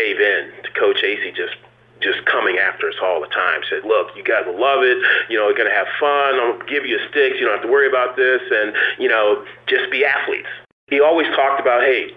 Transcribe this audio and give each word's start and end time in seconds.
gave 0.00 0.20
in 0.20 0.52
to 0.64 0.70
Coach 0.72 1.02
Acee 1.04 1.36
just 1.36 1.56
just 2.00 2.24
coming 2.24 2.56
after 2.56 2.88
us 2.88 2.96
all 3.02 3.20
the 3.20 3.28
time. 3.28 3.60
Said, 3.68 3.84
look, 3.84 4.08
you 4.16 4.24
guys 4.24 4.44
will 4.46 4.58
love 4.58 4.82
it. 4.82 4.96
You 5.28 5.36
know, 5.36 5.52
going 5.52 5.68
to 5.68 5.76
have 5.76 5.86
fun. 6.00 6.32
To 6.40 6.64
give 6.64 6.86
you 6.86 6.96
a 6.96 7.02
sticks. 7.12 7.36
You 7.36 7.44
don't 7.44 7.60
have 7.60 7.66
to 7.66 7.70
worry 7.70 7.86
about 7.86 8.16
this. 8.16 8.40
And, 8.50 8.72
you 8.98 9.08
know, 9.08 9.44
just 9.68 9.90
be 9.92 10.04
athletes. 10.04 10.48
He 10.88 10.98
always 11.00 11.28
talked 11.36 11.60
about, 11.60 11.82
hey, 11.82 12.16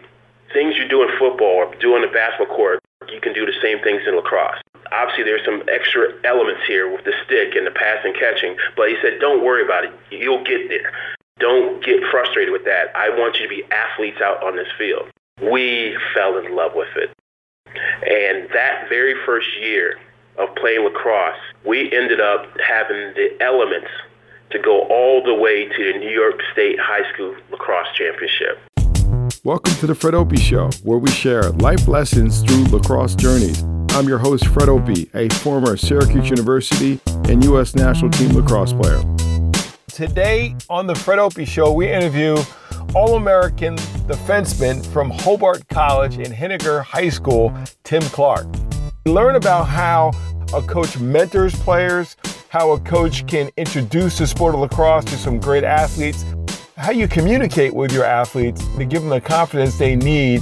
things 0.54 0.78
you 0.78 0.88
do 0.88 1.04
in 1.04 1.10
football 1.20 1.68
or 1.68 1.76
do 1.84 1.96
on 1.96 2.02
the 2.02 2.08
basketball 2.08 2.56
court, 2.56 2.80
you 3.12 3.20
can 3.20 3.34
do 3.34 3.46
the 3.46 3.54
same 3.62 3.84
things 3.84 4.02
in 4.08 4.16
lacrosse. 4.16 4.64
Obviously, 4.92 5.24
there's 5.24 5.44
some 5.44 5.64
extra 5.68 6.14
elements 6.24 6.62
here 6.66 6.90
with 6.90 7.04
the 7.04 7.14
stick 7.26 7.56
and 7.56 7.68
the 7.68 7.72
pass 7.72 8.00
and 8.06 8.16
catching, 8.16 8.56
but 8.78 8.90
he 8.90 8.96
said, 9.02 9.20
don't 9.20 9.44
worry 9.44 9.64
about 9.64 9.84
it. 9.84 9.92
You'll 10.12 10.44
get 10.44 10.70
there. 10.70 10.94
Don't 11.40 11.84
get 11.84 12.00
frustrated 12.12 12.54
with 12.54 12.64
that. 12.66 12.96
I 12.96 13.10
want 13.10 13.36
you 13.40 13.44
to 13.44 13.50
be 13.50 13.64
athletes 13.72 14.22
out 14.22 14.44
on 14.44 14.56
this 14.56 14.68
field. 14.78 15.10
We 15.42 15.98
fell 16.14 16.38
in 16.38 16.56
love 16.56 16.72
with 16.76 16.96
it. 16.96 17.10
And 18.06 18.50
that 18.50 18.90
very 18.90 19.16
first 19.26 19.48
year 19.62 19.98
of 20.38 20.54
playing 20.56 20.84
lacrosse, 20.84 21.38
we 21.66 21.90
ended 21.94 22.20
up 22.20 22.46
having 22.60 23.14
the 23.14 23.38
elements 23.40 23.88
to 24.50 24.60
go 24.60 24.82
all 24.90 25.24
the 25.24 25.34
way 25.34 25.70
to 25.70 25.94
the 25.94 26.00
New 26.00 26.10
York 26.10 26.42
State 26.52 26.78
High 26.82 27.10
School 27.14 27.34
Lacrosse 27.50 27.88
Championship. 27.96 28.60
Welcome 29.46 29.76
to 29.76 29.88
the 29.88 29.96
Fred 29.96 30.16
Opie 30.16 30.36
Show, 30.36 30.70
where 30.84 30.98
we 30.98 31.10
share 31.12 31.44
life 31.52 31.88
lessons 31.88 32.42
through 32.44 32.66
lacrosse 32.66 33.16
journeys. 33.16 33.64
I'm 33.92 34.10
your 34.10 34.18
host, 34.18 34.48
Fred 34.48 34.68
Opie, 34.68 35.10
a 35.14 35.30
former 35.30 35.78
Syracuse 35.78 36.30
University 36.30 37.00
and 37.30 37.42
U.S. 37.46 37.74
national 37.74 38.12
team 38.12 38.32
lacrosse 38.32 38.74
player. 38.74 39.02
Today 39.88 40.58
on 40.70 40.88
the 40.88 40.96
Fred 40.96 41.20
Opie 41.20 41.46
Show, 41.46 41.72
we 41.72 41.90
interview 41.90 42.36
All 42.96 43.16
American 43.16 43.76
defenseman 44.08 44.86
from 44.86 45.10
Hobart 45.10 45.68
College 45.68 46.18
and 46.18 46.28
Henninger 46.28 46.82
High 46.82 47.10
School, 47.10 47.54
Tim 47.84 48.02
Clark. 48.04 48.46
Learn 49.06 49.36
about 49.36 49.64
how 49.64 50.12
a 50.54 50.62
coach 50.62 51.00
mentors 51.00 51.56
players, 51.56 52.16
how 52.50 52.72
a 52.72 52.80
coach 52.80 53.26
can 53.26 53.50
introduce 53.58 54.20
the 54.20 54.28
sport 54.28 54.54
of 54.54 54.62
lacrosse 54.62 55.06
to 55.06 55.18
some 55.18 55.40
great 55.40 55.64
athletes, 55.64 56.24
how 56.78 56.92
you 56.92 57.08
communicate 57.08 57.74
with 57.74 57.92
your 57.92 58.06
athletes 58.06 58.66
to 58.78 58.86
give 58.86 59.02
them 59.02 59.10
the 59.10 59.22
confidence 59.22 59.78
they 59.78 59.96
need. 59.96 60.42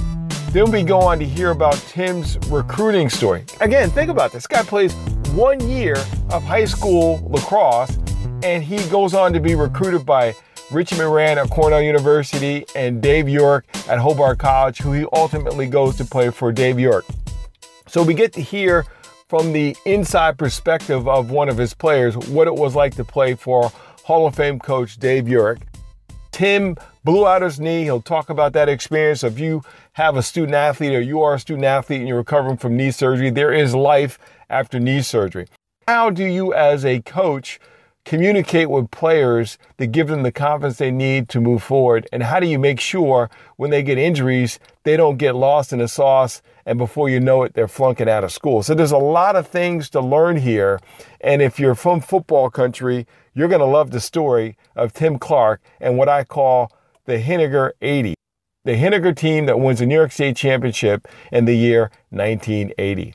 Then 0.50 0.70
we 0.70 0.82
go 0.82 1.00
on 1.00 1.18
to 1.18 1.24
hear 1.24 1.50
about 1.50 1.76
Tim's 1.88 2.36
recruiting 2.48 3.08
story. 3.08 3.44
Again, 3.60 3.90
think 3.90 4.10
about 4.10 4.32
this. 4.32 4.46
this 4.46 4.58
guy 4.58 4.62
plays 4.62 4.94
one 5.32 5.66
year 5.66 5.96
of 6.30 6.42
high 6.42 6.66
school 6.66 7.26
lacrosse 7.30 7.96
and 8.42 8.62
he 8.62 8.76
goes 8.88 9.14
on 9.14 9.32
to 9.32 9.40
be 9.40 9.54
recruited 9.54 10.04
by 10.04 10.34
Richie 10.72 10.96
Moran 10.96 11.36
at 11.36 11.50
Cornell 11.50 11.82
University 11.82 12.64
and 12.74 13.02
Dave 13.02 13.26
Urick 13.26 13.62
at 13.88 13.98
Hobart 13.98 14.38
College, 14.38 14.78
who 14.78 14.92
he 14.92 15.04
ultimately 15.12 15.66
goes 15.66 15.96
to 15.96 16.04
play 16.04 16.30
for 16.30 16.50
Dave 16.50 16.76
Urick. 16.76 17.04
So 17.86 18.02
we 18.02 18.14
get 18.14 18.32
to 18.34 18.40
hear 18.40 18.86
from 19.28 19.52
the 19.52 19.76
inside 19.84 20.38
perspective 20.38 21.06
of 21.06 21.30
one 21.30 21.50
of 21.50 21.58
his 21.58 21.74
players 21.74 22.16
what 22.16 22.46
it 22.46 22.54
was 22.54 22.74
like 22.74 22.94
to 22.94 23.04
play 23.04 23.34
for 23.34 23.70
Hall 24.04 24.26
of 24.26 24.34
Fame 24.34 24.58
coach 24.58 24.96
Dave 24.96 25.24
Urick. 25.24 25.62
Tim 26.30 26.76
blew 27.04 27.26
out 27.26 27.42
his 27.42 27.60
knee. 27.60 27.82
He'll 27.82 28.00
talk 28.00 28.30
about 28.30 28.54
that 28.54 28.70
experience. 28.70 29.22
If 29.22 29.38
you 29.38 29.62
have 29.92 30.16
a 30.16 30.22
student 30.22 30.54
athlete 30.54 30.94
or 30.94 31.02
you 31.02 31.20
are 31.20 31.34
a 31.34 31.38
student 31.38 31.66
athlete 31.66 32.00
and 32.00 32.08
you're 32.08 32.16
recovering 32.16 32.56
from 32.56 32.78
knee 32.78 32.90
surgery, 32.90 33.28
there 33.28 33.52
is 33.52 33.74
life 33.74 34.18
after 34.48 34.80
knee 34.80 35.02
surgery. 35.02 35.48
How 35.86 36.08
do 36.08 36.24
you, 36.24 36.54
as 36.54 36.86
a 36.86 37.00
coach, 37.02 37.60
communicate 38.04 38.68
with 38.68 38.90
players 38.90 39.58
to 39.78 39.86
give 39.86 40.08
them 40.08 40.22
the 40.22 40.32
confidence 40.32 40.78
they 40.78 40.90
need 40.90 41.28
to 41.30 41.40
move 41.40 41.62
forward? 41.62 42.08
And 42.12 42.22
how 42.22 42.40
do 42.40 42.46
you 42.46 42.58
make 42.58 42.80
sure 42.80 43.30
when 43.56 43.70
they 43.70 43.82
get 43.82 43.98
injuries, 43.98 44.58
they 44.82 44.96
don't 44.96 45.18
get 45.18 45.34
lost 45.34 45.72
in 45.72 45.78
the 45.78 45.88
sauce 45.88 46.42
and 46.66 46.78
before 46.78 47.08
you 47.08 47.20
know 47.20 47.42
it, 47.42 47.54
they're 47.54 47.68
flunking 47.68 48.08
out 48.08 48.24
of 48.24 48.32
school? 48.32 48.62
So 48.62 48.74
there's 48.74 48.92
a 48.92 48.98
lot 48.98 49.36
of 49.36 49.46
things 49.46 49.88
to 49.90 50.00
learn 50.00 50.36
here. 50.36 50.80
And 51.20 51.42
if 51.42 51.60
you're 51.60 51.74
from 51.74 52.00
football 52.00 52.50
country, 52.50 53.06
you're 53.34 53.48
going 53.48 53.60
to 53.60 53.66
love 53.66 53.90
the 53.90 54.00
story 54.00 54.56
of 54.76 54.92
Tim 54.92 55.18
Clark 55.18 55.62
and 55.80 55.96
what 55.96 56.08
I 56.08 56.24
call 56.24 56.72
the 57.04 57.18
Henninger 57.18 57.74
80. 57.80 58.14
The 58.64 58.76
Henninger 58.76 59.12
team 59.12 59.46
that 59.46 59.58
wins 59.58 59.80
the 59.80 59.86
New 59.86 59.96
York 59.96 60.12
State 60.12 60.36
Championship 60.36 61.08
in 61.32 61.46
the 61.46 61.56
year 61.56 61.90
1980. 62.10 63.14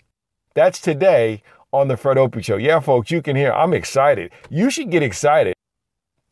That's 0.58 0.82
today 0.82 1.44
on 1.74 1.88
the 1.88 1.98
Fred 1.98 2.18
Opie 2.18 2.42
Show. 2.42 2.58
Yeah, 2.58 2.80
folks, 2.80 3.12
you 3.12 3.22
can 3.22 3.36
hear 3.36 3.52
I'm 3.52 3.74
excited. 3.74 4.32
You 4.50 4.70
should 4.70 4.92
get 4.92 5.04
excited. 5.04 5.54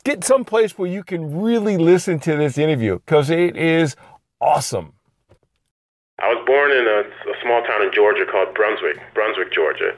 Get 0.04 0.24
someplace 0.24 0.78
where 0.78 0.90
you 0.90 1.04
can 1.04 1.42
really 1.42 1.78
listen 1.78 2.20
to 2.22 2.38
this 2.38 2.58
interview 2.58 3.00
because 3.00 3.30
it 3.30 3.58
is 3.58 3.96
awesome. 4.40 4.94
I 6.20 6.30
was 6.32 6.46
born 6.48 6.72
in 6.72 6.88
a, 6.88 7.04
a, 7.04 7.36
small 7.44 7.62
town 7.64 7.82
in 7.82 7.92
Georgia 7.92 8.24
called 8.24 8.56
Brunswick, 8.56 8.96
Brunswick, 9.14 9.52
Georgia. 9.52 9.92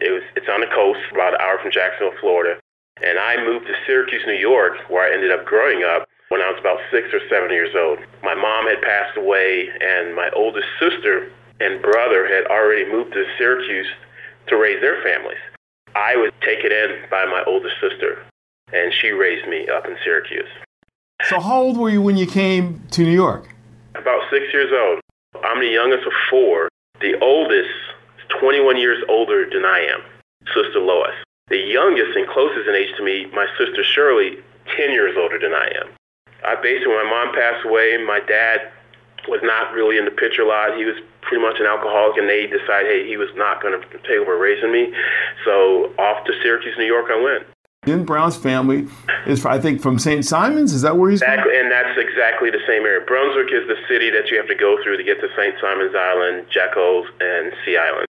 It 0.00 0.10
was 0.10 0.22
it's 0.34 0.48
on 0.48 0.60
the 0.60 0.72
coast, 0.72 1.00
about 1.12 1.34
an 1.34 1.40
hour 1.40 1.58
from 1.60 1.70
Jacksonville, 1.70 2.16
Florida. 2.20 2.58
And 3.04 3.18
I 3.18 3.36
moved 3.44 3.66
to 3.66 3.74
Syracuse, 3.86 4.22
New 4.26 4.40
York, 4.40 4.78
where 4.88 5.04
I 5.04 5.12
ended 5.12 5.32
up 5.32 5.44
growing 5.44 5.84
up 5.84 6.08
when 6.28 6.40
I 6.40 6.48
was 6.48 6.60
about 6.60 6.80
six 6.90 7.12
or 7.12 7.20
seven 7.28 7.50
years 7.50 7.74
old. 7.76 7.98
My 8.22 8.34
mom 8.34 8.68
had 8.68 8.80
passed 8.80 9.18
away, 9.18 9.68
and 9.80 10.14
my 10.14 10.30
oldest 10.32 10.68
sister 10.78 11.30
and 11.60 11.82
brother 11.82 12.24
had 12.24 12.46
already 12.46 12.90
moved 12.90 13.12
to 13.12 13.24
Syracuse 13.36 13.88
to 14.48 14.56
raise 14.56 14.80
their 14.80 15.02
families. 15.02 15.38
I 15.94 16.16
was 16.16 16.30
taken 16.42 16.70
in 16.72 17.02
by 17.10 17.24
my 17.26 17.42
oldest 17.46 17.74
sister, 17.80 18.24
and 18.72 18.92
she 18.92 19.10
raised 19.10 19.48
me 19.48 19.68
up 19.68 19.86
in 19.86 19.96
Syracuse. 20.04 20.48
So, 21.28 21.40
how 21.40 21.60
old 21.60 21.76
were 21.76 21.90
you 21.90 22.00
when 22.00 22.16
you 22.16 22.26
came 22.26 22.82
to 22.92 23.02
New 23.02 23.12
York? 23.12 23.54
About 23.94 24.22
six 24.30 24.52
years 24.52 24.72
old. 24.72 25.00
I'm 25.44 25.60
the 25.60 25.66
youngest 25.66 26.06
of 26.06 26.12
four. 26.30 26.68
The 27.00 27.18
oldest 27.20 27.68
is 28.18 28.38
21 28.40 28.76
years 28.76 29.02
older 29.08 29.48
than 29.50 29.64
I 29.64 29.80
am, 29.80 30.00
Sister 30.54 30.80
Lois. 30.80 31.14
The 31.48 31.58
youngest 31.58 32.16
and 32.16 32.28
closest 32.28 32.68
in 32.68 32.74
age 32.74 32.94
to 32.96 33.04
me, 33.04 33.26
my 33.34 33.46
sister 33.58 33.82
Shirley, 33.82 34.38
10 34.76 34.92
years 34.92 35.16
older 35.18 35.38
than 35.38 35.52
I 35.52 35.66
am. 35.82 35.90
I 36.44 36.54
basically, 36.54 36.94
when 36.94 37.06
my 37.06 37.24
mom 37.24 37.34
passed 37.34 37.66
away, 37.66 37.96
my 37.98 38.20
dad 38.20 38.70
was 39.28 39.40
not 39.42 39.72
really 39.74 39.98
in 39.98 40.04
the 40.04 40.10
picture 40.10 40.42
a 40.42 40.48
lot. 40.48 40.76
He 40.76 40.84
was 40.84 40.96
pretty 41.22 41.42
much 41.42 41.60
an 41.60 41.66
alcoholic, 41.66 42.18
and 42.18 42.28
they 42.28 42.46
decided, 42.46 42.90
hey, 42.90 43.06
he 43.06 43.16
was 43.16 43.28
not 43.34 43.62
going 43.62 43.78
to 43.78 43.86
take 44.02 44.18
over 44.18 44.38
raising 44.38 44.72
me. 44.72 44.92
So 45.44 45.92
off 45.98 46.24
to 46.26 46.32
Syracuse, 46.42 46.74
New 46.78 46.86
York, 46.86 47.06
I 47.10 47.20
went. 47.20 47.46
Jim 47.86 48.04
Brown's 48.04 48.36
family 48.36 48.86
is, 49.26 49.44
I 49.46 49.58
think, 49.58 49.80
from 49.80 49.98
St. 49.98 50.24
Simon's. 50.24 50.74
Is 50.74 50.82
that 50.82 50.98
where 50.98 51.10
he's 51.10 51.22
exactly, 51.22 51.52
from? 51.52 51.62
And 51.62 51.72
that's 51.72 51.98
exactly 51.98 52.50
the 52.50 52.60
same 52.66 52.84
area. 52.84 53.00
Brunswick 53.06 53.48
is 53.52 53.66
the 53.68 53.76
city 53.88 54.10
that 54.10 54.28
you 54.28 54.36
have 54.36 54.48
to 54.48 54.54
go 54.54 54.76
through 54.82 54.98
to 54.98 55.04
get 55.04 55.20
to 55.20 55.28
St. 55.36 55.54
Simon's 55.60 55.94
Island, 55.96 56.46
Jekyll's, 56.52 57.06
and 57.20 57.52
Sea 57.64 57.78
Island. 57.78 58.06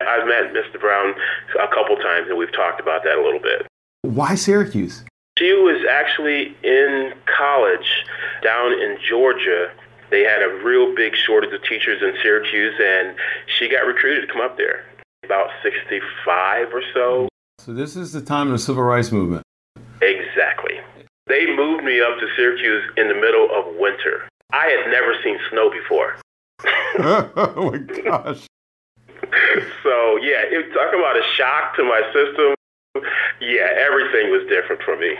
I've 0.00 0.26
met 0.26 0.52
Mr. 0.52 0.80
Brown 0.80 1.14
a 1.54 1.68
couple 1.68 1.96
times, 1.96 2.26
and 2.28 2.36
we've 2.36 2.52
talked 2.52 2.80
about 2.80 3.04
that 3.04 3.16
a 3.16 3.22
little 3.22 3.40
bit. 3.40 3.66
Why 4.02 4.34
Syracuse? 4.34 5.04
She 5.38 5.52
was 5.52 5.84
actually 5.88 6.56
in 6.62 7.12
college 7.26 8.04
down 8.42 8.72
in 8.72 8.98
Georgia 9.08 9.70
they 10.10 10.22
had 10.22 10.42
a 10.42 10.60
real 10.64 10.94
big 10.94 11.14
shortage 11.14 11.52
of 11.52 11.62
teachers 11.62 12.02
in 12.02 12.14
Syracuse, 12.22 12.74
and 12.80 13.16
she 13.46 13.68
got 13.68 13.86
recruited 13.86 14.26
to 14.26 14.32
come 14.32 14.42
up 14.42 14.56
there. 14.56 14.84
About 15.24 15.50
65 15.62 16.68
or 16.72 16.82
so. 16.94 17.28
So 17.58 17.72
this 17.74 17.96
is 17.96 18.12
the 18.12 18.20
time 18.20 18.46
of 18.48 18.52
the 18.52 18.58
civil 18.58 18.82
rights 18.82 19.10
movement. 19.10 19.42
Exactly. 20.00 20.74
They 21.26 21.46
moved 21.46 21.82
me 21.82 22.00
up 22.00 22.18
to 22.20 22.28
Syracuse 22.36 22.84
in 22.96 23.08
the 23.08 23.14
middle 23.14 23.48
of 23.52 23.74
winter. 23.76 24.28
I 24.52 24.66
had 24.66 24.90
never 24.90 25.14
seen 25.24 25.38
snow 25.50 25.70
before. 25.70 26.16
oh 26.98 27.70
my 27.72 27.78
gosh. 28.04 28.46
so 29.82 30.16
yeah, 30.22 30.46
it, 30.46 30.72
talk 30.72 30.94
about 30.94 31.16
a 31.16 31.22
shock 31.34 31.74
to 31.76 31.82
my 31.82 32.00
system. 32.12 32.54
Yeah, 33.40 33.68
everything 33.76 34.30
was 34.30 34.46
different 34.48 34.82
for 34.82 34.96
me. 34.96 35.16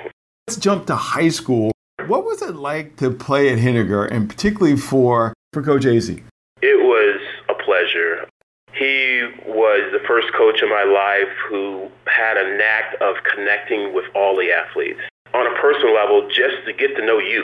Let's 0.47 0.59
jump 0.61 0.87
to 0.87 0.95
high 0.95 1.29
school. 1.29 1.73
What 2.07 2.25
was 2.25 2.41
it 2.41 2.55
like 2.55 2.97
to 2.99 3.11
play 3.11 3.53
at 3.53 3.59
Henninger, 3.59 4.05
and 4.05 4.29
particularly 4.29 4.77
for, 4.77 5.35
for 5.53 5.61
Coach 5.61 5.83
Acee? 5.83 6.23
It 6.63 6.81
was 6.81 7.21
a 7.49 7.55
pleasure. 7.55 8.29
He 8.73 9.27
was 9.45 9.91
the 9.91 10.07
first 10.07 10.33
coach 10.35 10.63
in 10.63 10.69
my 10.69 10.85
life 10.85 11.35
who 11.49 11.91
had 12.07 12.37
a 12.37 12.57
knack 12.57 12.95
of 13.01 13.17
connecting 13.35 13.93
with 13.93 14.05
all 14.15 14.37
the 14.37 14.53
athletes 14.53 15.01
on 15.35 15.49
a 15.49 15.61
personal 15.61 15.95
level 15.95 16.29
just 16.29 16.65
to 16.67 16.73
get 16.73 16.95
to 16.95 17.05
know 17.05 17.19
you 17.19 17.43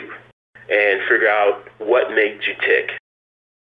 and 0.69 1.01
figure 1.09 1.27
out 1.27 1.67
what 1.79 2.11
made 2.11 2.39
you 2.47 2.53
tick. 2.61 2.91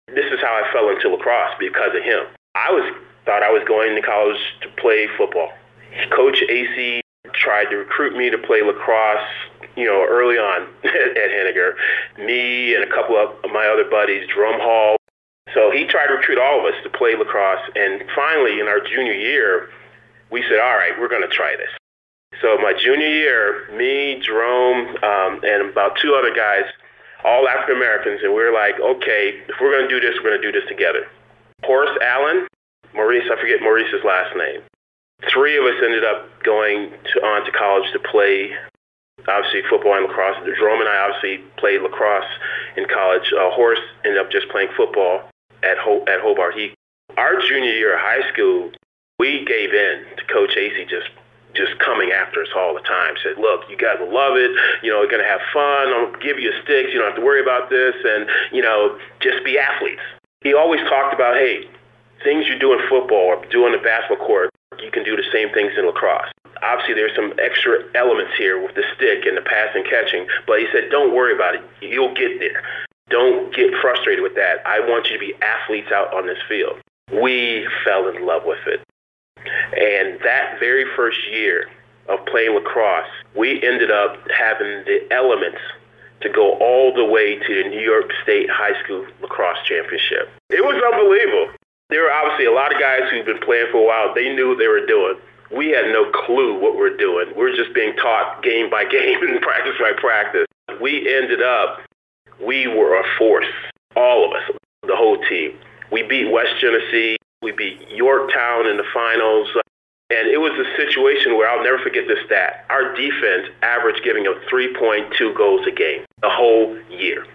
This 0.07 0.27
is 0.33 0.39
how 0.41 0.55
I 0.55 0.73
fell 0.73 0.89
into 0.89 1.09
lacrosse 1.09 1.57
because 1.59 1.97
of 1.97 2.05
him. 2.05 2.27
I 2.55 2.71
was 2.71 2.95
thought 3.27 3.43
I 3.43 3.51
was 3.51 3.63
going 3.67 3.97
to 3.97 4.03
college 4.03 4.39
to 4.61 4.69
play 4.81 5.09
football. 5.19 5.51
Coach 6.15 6.43
Acee 6.49 7.01
tried 7.35 7.71
to 7.71 7.77
recruit 7.77 8.17
me 8.17 8.31
to 8.31 8.39
play 8.39 8.63
lacrosse 8.63 9.27
you 9.77 9.85
know, 9.85 10.05
early 10.09 10.37
on 10.37 10.69
at 10.85 11.31
Henninger, 11.31 11.75
me 12.19 12.75
and 12.75 12.85
a 12.85 12.89
couple 12.89 13.17
of 13.17 13.51
my 13.51 13.67
other 13.67 13.89
buddies, 13.89 14.27
Jerome 14.29 14.61
Hall. 14.61 14.97
So 15.55 15.71
he 15.71 15.85
tried 15.87 16.07
to 16.07 16.15
recruit 16.15 16.39
all 16.39 16.61
of 16.61 16.73
us 16.73 16.81
to 16.83 16.91
play 16.91 17.15
lacrosse. 17.15 17.69
And 17.77 18.05
finally, 18.15 18.61
in 18.61 18.69
our 18.69 18.81
junior 18.81 19.13
year, 19.13 19.69
we 20.31 20.43
said, 20.43 20.59
all 20.59 20.77
right, 20.77 20.93
we're 20.99 21.09
going 21.09 21.23
to 21.23 21.35
try 21.35 21.57
this. 21.57 21.69
So 22.41 22.57
my 22.59 22.73
junior 22.73 23.07
year, 23.07 23.69
me, 23.77 24.21
Jerome, 24.21 24.97
um, 25.05 25.41
and 25.45 25.71
about 25.71 25.99
two 26.01 26.15
other 26.15 26.35
guys, 26.35 26.65
all 27.25 27.47
African 27.49 27.77
Americans, 27.77 28.21
and 28.23 28.35
we 28.35 28.43
are 28.43 28.53
like, 28.53 28.81
okay, 28.81 29.41
if 29.49 29.57
we're 29.61 29.71
going 29.71 29.89
to 29.89 30.01
do 30.01 30.01
this, 30.01 30.17
we're 30.19 30.31
going 30.31 30.43
to 30.43 30.53
do 30.53 30.59
this 30.59 30.69
together. 30.69 31.07
Horace 31.63 31.97
Allen, 32.03 32.49
Maurice, 32.95 33.29
I 33.31 33.41
forget 33.41 33.61
Maurice's 33.63 34.03
last 34.05 34.37
name. 34.37 34.63
Three 35.31 35.57
of 35.57 35.65
us 35.65 35.81
ended 35.85 36.05
up 36.05 36.29
going 36.43 36.91
to, 37.13 37.21
on 37.21 37.45
to 37.45 37.53
college 37.53 37.93
to 37.93 38.01
play, 38.01 38.51
obviously, 39.29 39.63
football 39.69 39.95
and 39.95 40.07
lacrosse. 40.07 40.37
Jerome 40.59 40.81
and 40.81 40.89
I 40.89 40.99
obviously 41.09 41.45
played 41.57 41.83
lacrosse 41.83 42.29
in 42.77 42.87
college. 42.89 43.33
Uh, 43.33 43.51
Horace 43.51 43.83
ended 44.05 44.21
up 44.21 44.31
just 44.31 44.49
playing 44.49 44.69
football 44.77 45.29
at, 45.63 45.79
Ho- 45.79 46.05
at 46.09 46.21
Hobart. 46.21 46.55
He, 46.55 46.75
our 47.17 47.41
junior 47.41 47.73
year 47.73 47.95
of 47.95 48.01
high 48.01 48.27
school, 48.33 48.73
we 49.19 49.45
gave 49.45 49.73
in 49.73 50.05
to 50.17 50.25
Coach 50.33 50.57
Acee 50.57 50.89
just 50.89 51.11
just 51.55 51.79
coming 51.81 52.11
after 52.13 52.43
us 52.43 52.49
all 52.57 52.75
the 52.75 52.81
time. 52.81 53.15
Said, 53.23 53.37
look, 53.39 53.69
you 53.69 53.77
guys 53.77 54.01
will 54.01 54.13
love 54.13 54.37
it. 54.37 54.51
You 54.83 54.91
know, 54.91 55.05
going 55.05 55.23
to 55.23 55.29
have 55.29 55.41
fun. 55.53 55.89
To 55.93 56.19
give 56.19 56.39
you 56.39 56.51
sticks. 56.65 56.91
You 56.93 56.99
don't 56.99 57.09
have 57.13 57.21
to 57.21 57.25
worry 57.25 57.43
about 57.43 57.69
this. 57.69 57.95
And, 58.05 58.27
you 58.53 58.63
know, 58.63 58.99
just 59.21 59.45
be 59.45 59.59
athletes. 59.59 60.01
He 60.41 60.55
always 60.55 60.81
talked 60.89 61.15
about, 61.15 61.37
hey, 61.37 61.69
things 62.25 62.49
you 62.49 62.59
do 62.59 62.73
in 62.73 62.81
football 62.89 63.37
or 63.37 63.45
do 63.51 63.67
on 63.67 63.73
the 63.73 63.79
basketball 63.79 64.27
court, 64.27 64.51
you 64.81 64.91
can 64.91 65.05
do 65.05 65.15
the 65.15 65.25
same 65.33 65.53
things 65.53 65.73
in 65.77 65.87
lacrosse. 65.87 66.33
Obviously, 66.63 66.95
there's 66.95 67.15
some 67.15 67.33
extra 67.39 67.83
elements 67.95 68.33
here 68.39 68.63
with 68.63 68.75
the 68.75 68.85
stick 68.95 69.27
and 69.27 69.37
the 69.37 69.43
pass 69.43 69.75
and 69.75 69.85
catching, 69.85 70.27
but 70.47 70.61
he 70.61 70.67
said, 70.73 70.91
don't 70.91 71.15
worry 71.15 71.35
about 71.35 71.55
it. 71.55 71.63
You'll 71.81 72.15
get 72.15 72.39
there. 72.39 72.63
Don't 73.11 73.55
get 73.55 73.75
frustrated 73.81 74.23
with 74.23 74.35
that. 74.37 74.65
I 74.67 74.81
want 74.81 75.11
you 75.11 75.15
to 75.15 75.19
be 75.19 75.35
athletes 75.43 75.91
out 75.93 76.15
on 76.15 76.27
this 76.27 76.39
field. 76.49 76.81
We 77.13 77.69
fell 77.85 78.09
in 78.09 78.25
love 78.25 78.43
with 78.45 78.65
it. 78.67 78.81
And 79.37 80.21
that 80.23 80.59
very 80.61 80.85
first 80.97 81.19
year 81.31 81.69
of 82.09 82.25
playing 82.27 82.55
lacrosse, 82.55 83.11
we 83.37 83.63
ended 83.63 83.91
up 83.91 84.17
having 84.37 84.85
the 84.85 85.07
elements 85.11 85.61
to 86.21 86.29
go 86.29 86.57
all 86.59 86.95
the 86.95 87.05
way 87.05 87.37
to 87.37 87.63
the 87.63 87.69
New 87.69 87.81
York 87.81 88.11
State 88.23 88.49
High 88.49 88.81
School 88.85 89.05
Lacrosse 89.21 89.59
Championship. 89.67 90.31
It 90.51 90.65
was 90.65 90.81
unbelievable 90.81 91.53
there 91.93 92.03
were 92.03 92.13
obviously 92.13 92.47
a 92.47 92.53
lot 92.53 92.73
of 92.75 92.81
guys 92.81 93.03
who've 93.11 93.27
been 93.27 93.45
playing 93.45 93.69
for 93.71 93.85
a 93.85 93.87
while. 93.87 94.15
They 94.15 94.35
knew 94.35 94.49
what 94.49 94.59
they 94.59 94.67
were 94.67 94.85
doing. 94.87 95.21
We 95.55 95.69
had 95.69 95.87
no 95.93 96.11
clue 96.11 96.59
what 96.59 96.77
we 96.77 96.83
are 96.83 96.97
doing. 96.97 97.33
We 97.37 97.45
are 97.45 97.55
just 97.55 97.75
being 97.75 97.95
taught 97.97 98.43
game 98.43 98.71
by 98.71 98.85
game 98.91 99.23
and 99.23 99.41
practice 99.41 99.75
by 99.79 99.93
practice. 99.99 100.47
We 100.81 101.13
ended 101.15 101.43
up, 101.43 101.81
we 102.41 102.67
were 102.67 102.99
a 102.99 103.05
force, 103.19 103.47
all 103.95 104.27
of 104.27 104.33
us, 104.33 104.57
the 104.87 104.97
whole 104.97 105.23
team. 105.29 105.59
We 105.91 106.03
beat 106.03 106.31
West 106.31 106.59
Genesee. 106.61 107.17
We 107.43 107.53
beat 107.53 107.89
Yorktown 107.91 108.67
in 108.67 108.77
the 108.77 108.85
finals. 108.95 109.49
And 110.11 110.29
it 110.29 110.39
was 110.39 110.53
a 110.53 110.77
situation 110.77 111.37
where 111.37 111.49
I'll 111.49 111.63
never 111.65 111.79
forget 111.79 112.05
this 112.07 112.19
stat. 112.27 112.67
Our 112.71 112.95
defense 112.95 113.49
averaged 113.63 114.05
giving 114.05 114.27
up 114.27 114.37
3.2 114.51 115.37
goals 115.37 115.67
a 115.67 115.71
game 115.71 116.05
the 116.21 116.31
whole 116.31 116.77
year. 116.91 117.27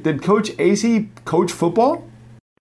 Did 0.00 0.22
Coach 0.22 0.50
Acee 0.58 1.08
coach 1.24 1.52
football? 1.52 2.06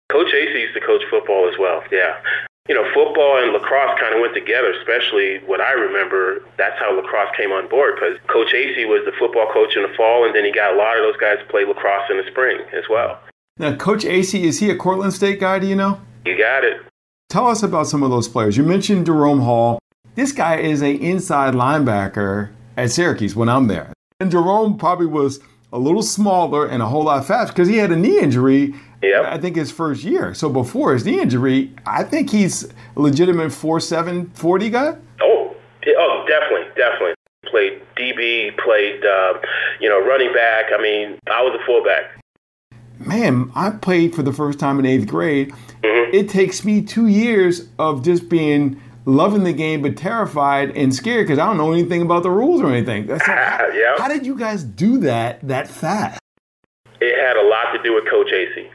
Coach 0.09 0.27
Acee 0.33 0.61
used 0.61 0.73
to 0.73 0.79
coach 0.79 1.03
football 1.09 1.49
as 1.51 1.57
well. 1.59 1.83
Yeah. 1.91 2.19
You 2.67 2.75
know, 2.75 2.83
football 2.93 3.41
and 3.41 3.53
lacrosse 3.53 3.97
kind 3.99 4.13
of 4.13 4.19
went 4.19 4.33
together, 4.33 4.71
especially 4.71 5.39
what 5.45 5.61
I 5.61 5.71
remember. 5.71 6.43
That's 6.57 6.77
how 6.79 6.95
lacrosse 6.95 7.35
came 7.35 7.51
on 7.51 7.69
board 7.69 7.95
because 7.95 8.19
Coach 8.27 8.51
Acee 8.53 8.87
was 8.87 9.05
the 9.05 9.13
football 9.17 9.47
coach 9.53 9.75
in 9.75 9.83
the 9.83 9.93
fall, 9.95 10.25
and 10.25 10.35
then 10.35 10.43
he 10.43 10.51
got 10.51 10.73
a 10.73 10.77
lot 10.77 10.97
of 10.97 11.03
those 11.03 11.17
guys 11.17 11.39
to 11.39 11.45
play 11.45 11.65
lacrosse 11.65 12.09
in 12.11 12.17
the 12.17 12.27
spring 12.29 12.59
as 12.73 12.83
well. 12.89 13.19
Now, 13.57 13.75
Coach 13.75 14.03
Acee, 14.03 14.43
is 14.43 14.59
he 14.59 14.69
a 14.69 14.75
Cortland 14.75 15.13
State 15.13 15.39
guy? 15.39 15.59
Do 15.59 15.67
you 15.67 15.75
know? 15.75 15.99
You 16.25 16.37
got 16.37 16.63
it. 16.63 16.81
Tell 17.29 17.47
us 17.47 17.63
about 17.63 17.87
some 17.87 18.03
of 18.03 18.09
those 18.09 18.27
players. 18.27 18.57
You 18.57 18.63
mentioned 18.63 19.05
Jerome 19.05 19.41
Hall. 19.41 19.79
This 20.15 20.31
guy 20.31 20.57
is 20.57 20.81
an 20.81 20.97
inside 20.97 21.53
linebacker 21.53 22.51
at 22.75 22.91
Syracuse 22.91 23.35
when 23.35 23.49
I'm 23.49 23.67
there. 23.67 23.93
And 24.19 24.31
Jerome 24.31 24.77
probably 24.77 25.07
was 25.07 25.39
a 25.71 25.79
little 25.79 26.01
smaller 26.01 26.65
and 26.65 26.81
a 26.81 26.87
whole 26.87 27.03
lot 27.03 27.25
faster 27.25 27.53
because 27.53 27.67
he 27.67 27.77
had 27.77 27.91
a 27.91 27.95
knee 27.95 28.19
injury 28.19 28.73
Yep. 29.01 29.25
I 29.25 29.37
think 29.37 29.55
his 29.55 29.71
first 29.71 30.03
year. 30.03 30.33
So 30.33 30.49
before 30.49 30.93
his 30.93 31.05
knee 31.05 31.21
injury, 31.21 31.73
I 31.85 32.03
think 32.03 32.31
he's 32.31 32.63
a 32.63 32.99
legitimate 32.99 33.51
four 33.51 33.79
seven 33.79 34.31
forty 34.31 34.69
guy. 34.69 34.97
Oh, 35.21 35.55
oh, 35.97 36.25
definitely, 36.27 36.67
definitely. 36.75 37.13
Played 37.45 37.81
DB, 37.95 38.57
played 38.57 39.05
uh, 39.05 39.33
you 39.79 39.87
know 39.87 40.03
running 40.05 40.33
back. 40.33 40.65
I 40.77 40.81
mean, 40.81 41.19
I 41.27 41.41
was 41.43 41.57
a 41.61 41.65
fullback. 41.65 42.19
Man, 42.99 43.51
I 43.53 43.69
played 43.69 44.15
for 44.15 44.23
the 44.23 44.33
first 44.33 44.57
time 44.57 44.79
in 44.79 44.85
eighth 44.85 45.07
grade. 45.07 45.51
Mm-hmm. 45.83 46.15
It 46.15 46.29
takes 46.29 46.65
me 46.65 46.81
two 46.81 47.07
years 47.07 47.67
of 47.77 48.03
just 48.03 48.27
being 48.27 48.81
loving 49.05 49.43
the 49.43 49.53
game 49.53 49.83
but 49.83 49.95
terrified 49.95 50.75
and 50.75 50.93
scared 50.93 51.27
because 51.27 51.37
I 51.37 51.45
don't 51.45 51.57
know 51.57 51.71
anything 51.71 52.01
about 52.01 52.23
the 52.23 52.31
rules 52.31 52.61
or 52.61 52.71
anything. 52.71 53.07
So 53.07 53.17
how, 53.25 53.67
yep. 53.71 53.99
how 53.99 54.07
did 54.07 54.25
you 54.25 54.35
guys 54.35 54.63
do 54.63 54.97
that 54.99 55.47
that 55.47 55.67
fast? 55.67 56.19
It 56.99 57.15
had 57.23 57.37
a 57.37 57.47
lot 57.47 57.71
to 57.73 57.83
do 57.83 57.93
with 57.93 58.09
Coach 58.09 58.31
Acee 58.33 58.71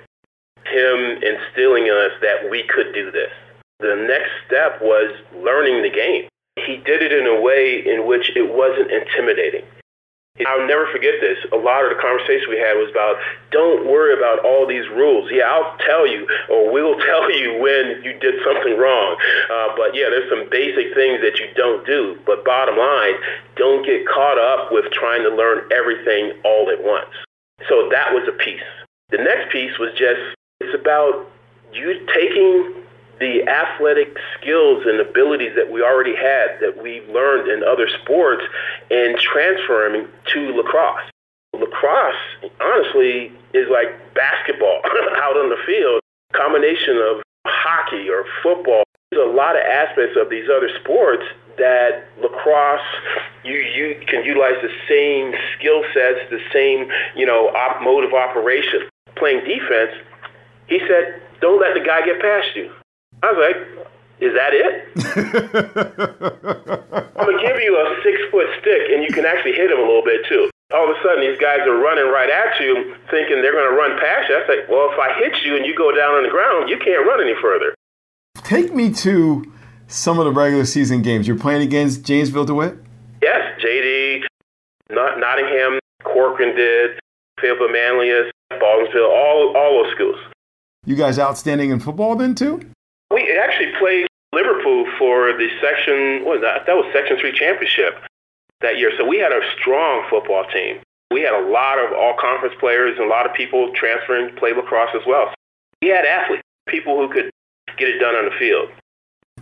him 0.66 1.22
instilling 1.22 1.86
in 1.86 1.94
us 1.94 2.12
that 2.22 2.50
we 2.50 2.64
could 2.64 2.92
do 2.94 3.10
this. 3.10 3.30
The 3.80 3.96
next 3.96 4.30
step 4.46 4.80
was 4.80 5.10
learning 5.42 5.82
the 5.82 5.90
game. 5.90 6.28
He 6.56 6.76
did 6.76 7.02
it 7.02 7.12
in 7.12 7.26
a 7.26 7.40
way 7.40 7.82
in 7.84 8.06
which 8.06 8.30
it 8.36 8.52
wasn't 8.52 8.90
intimidating. 8.90 9.64
I'll 10.46 10.66
never 10.66 10.88
forget 10.90 11.20
this. 11.20 11.36
A 11.52 11.56
lot 11.56 11.84
of 11.84 11.92
the 11.92 12.00
conversation 12.00 12.48
we 12.48 12.56
had 12.56 12.80
was 12.80 12.88
about 12.90 13.20
don't 13.50 13.84
worry 13.84 14.16
about 14.16 14.40
all 14.44 14.66
these 14.66 14.88
rules. 14.88 15.28
Yeah, 15.30 15.44
I'll 15.44 15.76
tell 15.84 16.06
you, 16.06 16.26
or 16.48 16.72
we'll 16.72 16.96
tell 17.10 17.30
you 17.30 17.60
when 17.60 18.00
you 18.02 18.16
did 18.18 18.40
something 18.40 18.78
wrong. 18.78 19.16
Uh, 19.52 19.76
but 19.76 19.94
yeah, 19.94 20.08
there's 20.08 20.30
some 20.32 20.48
basic 20.48 20.94
things 20.94 21.20
that 21.20 21.36
you 21.36 21.52
don't 21.54 21.84
do. 21.84 22.18
But 22.24 22.44
bottom 22.44 22.78
line, 22.78 23.14
don't 23.56 23.84
get 23.84 24.08
caught 24.08 24.38
up 24.38 24.72
with 24.72 24.90
trying 24.92 25.22
to 25.22 25.30
learn 25.30 25.68
everything 25.70 26.32
all 26.44 26.70
at 26.70 26.82
once. 26.82 27.12
So 27.68 27.88
that 27.92 28.12
was 28.12 28.26
a 28.26 28.32
piece. 28.32 28.64
The 29.10 29.18
next 29.18 29.52
piece 29.52 29.78
was 29.78 29.92
just 29.92 30.32
it's 30.62 30.74
about 30.74 31.26
you 31.72 32.06
taking 32.14 32.82
the 33.18 33.46
athletic 33.48 34.16
skills 34.38 34.84
and 34.86 35.00
abilities 35.00 35.52
that 35.56 35.70
we 35.70 35.82
already 35.82 36.14
had 36.14 36.58
that 36.60 36.82
we 36.82 37.02
learned 37.12 37.48
in 37.48 37.62
other 37.62 37.88
sports 38.02 38.42
and 38.90 39.18
transferring 39.18 40.08
to 40.26 40.40
lacrosse. 40.54 41.06
Lacrosse, 41.54 42.50
honestly, 42.60 43.30
is 43.54 43.68
like 43.70 43.94
basketball 44.14 44.80
out 45.16 45.36
on 45.36 45.50
the 45.50 45.60
field. 45.66 46.00
Combination 46.32 46.96
of 46.96 47.22
hockey 47.46 48.08
or 48.08 48.24
football. 48.42 48.82
There's 49.10 49.28
a 49.28 49.30
lot 49.30 49.56
of 49.56 49.62
aspects 49.62 50.16
of 50.18 50.30
these 50.30 50.48
other 50.48 50.70
sports 50.80 51.24
that 51.58 52.08
lacrosse 52.20 52.80
you 53.44 53.54
you 53.54 54.00
can 54.06 54.24
utilize 54.24 54.56
the 54.62 54.72
same 54.88 55.34
skill 55.54 55.82
sets, 55.92 56.18
the 56.30 56.40
same 56.52 56.88
you 57.14 57.26
know 57.26 57.48
op, 57.48 57.82
mode 57.82 58.04
of 58.04 58.14
operation. 58.14 58.88
Playing 59.16 59.44
defense, 59.44 59.92
he 60.72 60.80
said, 60.88 61.20
Don't 61.40 61.60
let 61.60 61.74
the 61.74 61.84
guy 61.84 62.00
get 62.04 62.20
past 62.20 62.56
you. 62.56 62.72
I 63.22 63.32
was 63.32 63.40
like, 63.44 63.56
Is 64.24 64.32
that 64.32 64.56
it? 64.56 64.88
I'm 67.12 67.26
going 67.26 67.38
to 67.38 67.44
give 67.44 67.60
you 67.60 67.76
a 67.76 67.84
six 68.02 68.16
foot 68.30 68.48
stick 68.60 68.88
and 68.88 69.04
you 69.04 69.12
can 69.12 69.26
actually 69.26 69.52
hit 69.52 69.70
him 69.70 69.78
a 69.78 69.84
little 69.84 70.04
bit 70.04 70.24
too. 70.28 70.48
All 70.72 70.88
of 70.88 70.96
a 70.96 70.98
sudden, 71.04 71.20
these 71.20 71.36
guys 71.36 71.60
are 71.68 71.76
running 71.76 72.08
right 72.08 72.30
at 72.32 72.58
you 72.58 72.96
thinking 73.12 73.44
they're 73.44 73.52
going 73.52 73.68
to 73.68 73.76
run 73.76 74.00
past 74.00 74.32
you. 74.32 74.36
I 74.40 74.46
said, 74.48 74.66
Well, 74.72 74.88
if 74.90 74.98
I 74.98 75.12
hit 75.20 75.44
you 75.44 75.56
and 75.56 75.66
you 75.66 75.76
go 75.76 75.92
down 75.92 76.16
on 76.16 76.22
the 76.24 76.32
ground, 76.32 76.70
you 76.70 76.78
can't 76.78 77.04
run 77.06 77.20
any 77.20 77.36
further. 77.40 77.74
Take 78.42 78.74
me 78.74 78.92
to 79.04 79.44
some 79.86 80.18
of 80.18 80.24
the 80.24 80.32
regular 80.32 80.64
season 80.64 81.02
games. 81.02 81.28
You're 81.28 81.38
playing 81.38 81.62
against 81.62 82.02
Jamesville 82.02 82.46
DeWitt? 82.46 82.78
Yes, 83.20 83.60
JD, 83.60 84.24
Nottingham, 84.90 85.78
Corcoran 86.02 86.56
did, 86.56 86.98
Fayetteville 87.40 87.68
Manlius, 87.68 88.32
Baldwinsville, 88.52 89.08
all, 89.08 89.54
all 89.56 89.84
those 89.84 89.92
schools. 89.94 90.16
You 90.84 90.96
guys 90.96 91.18
outstanding 91.18 91.70
in 91.70 91.78
football 91.78 92.16
then 92.16 92.34
too? 92.34 92.60
We 93.12 93.38
actually 93.38 93.72
played 93.78 94.06
Liverpool 94.32 94.86
for 94.98 95.32
the 95.32 95.48
section. 95.60 96.24
What 96.24 96.40
was 96.40 96.42
that? 96.42 96.66
That 96.66 96.74
was 96.74 96.86
Section 96.92 97.18
Three 97.20 97.32
championship 97.32 98.02
that 98.62 98.78
year. 98.78 98.90
So 98.98 99.06
we 99.06 99.18
had 99.18 99.30
a 99.30 99.40
strong 99.60 100.04
football 100.10 100.44
team. 100.52 100.80
We 101.12 101.22
had 101.22 101.34
a 101.34 101.46
lot 101.50 101.78
of 101.78 101.92
all 101.92 102.16
conference 102.18 102.54
players 102.58 102.96
and 102.98 103.06
a 103.06 103.08
lot 103.08 103.26
of 103.26 103.34
people 103.34 103.72
transferring 103.74 104.34
to 104.34 104.40
play 104.40 104.54
lacrosse 104.54 104.90
as 104.94 105.02
well. 105.06 105.28
So 105.28 105.34
we 105.82 105.88
had 105.88 106.04
athletes, 106.04 106.42
people 106.66 106.96
who 106.96 107.12
could 107.12 107.30
get 107.76 107.88
it 107.88 107.98
done 107.98 108.14
on 108.14 108.24
the 108.24 108.36
field. 108.38 108.70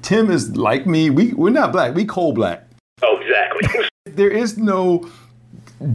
Tim 0.02 0.30
is 0.30 0.56
like 0.56 0.86
me. 0.86 1.08
We 1.08 1.32
we're 1.32 1.50
not 1.50 1.72
black. 1.72 1.94
We 1.94 2.04
coal 2.04 2.32
black. 2.32 2.66
Oh, 3.02 3.18
exactly. 3.18 3.88
there 4.04 4.30
is 4.30 4.58
no 4.58 5.08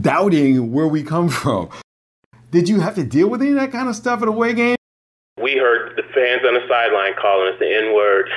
doubting 0.00 0.72
where 0.72 0.88
we 0.88 1.04
come 1.04 1.28
from. 1.28 1.68
Did 2.50 2.68
you 2.68 2.80
have 2.80 2.94
to 2.94 3.04
deal 3.04 3.28
with 3.28 3.42
any 3.42 3.50
of 3.50 3.56
that 3.56 3.70
kind 3.70 3.88
of 3.88 3.94
stuff 3.94 4.22
at 4.22 4.28
away 4.28 4.54
game? 4.54 4.75
We 5.40 5.56
heard 5.56 5.96
the 5.96 6.02
fans 6.14 6.42
on 6.46 6.54
the 6.54 6.64
sideline 6.66 7.12
calling 7.20 7.52
us 7.52 7.58
the 7.60 7.68
N 7.68 7.94
word. 7.94 8.28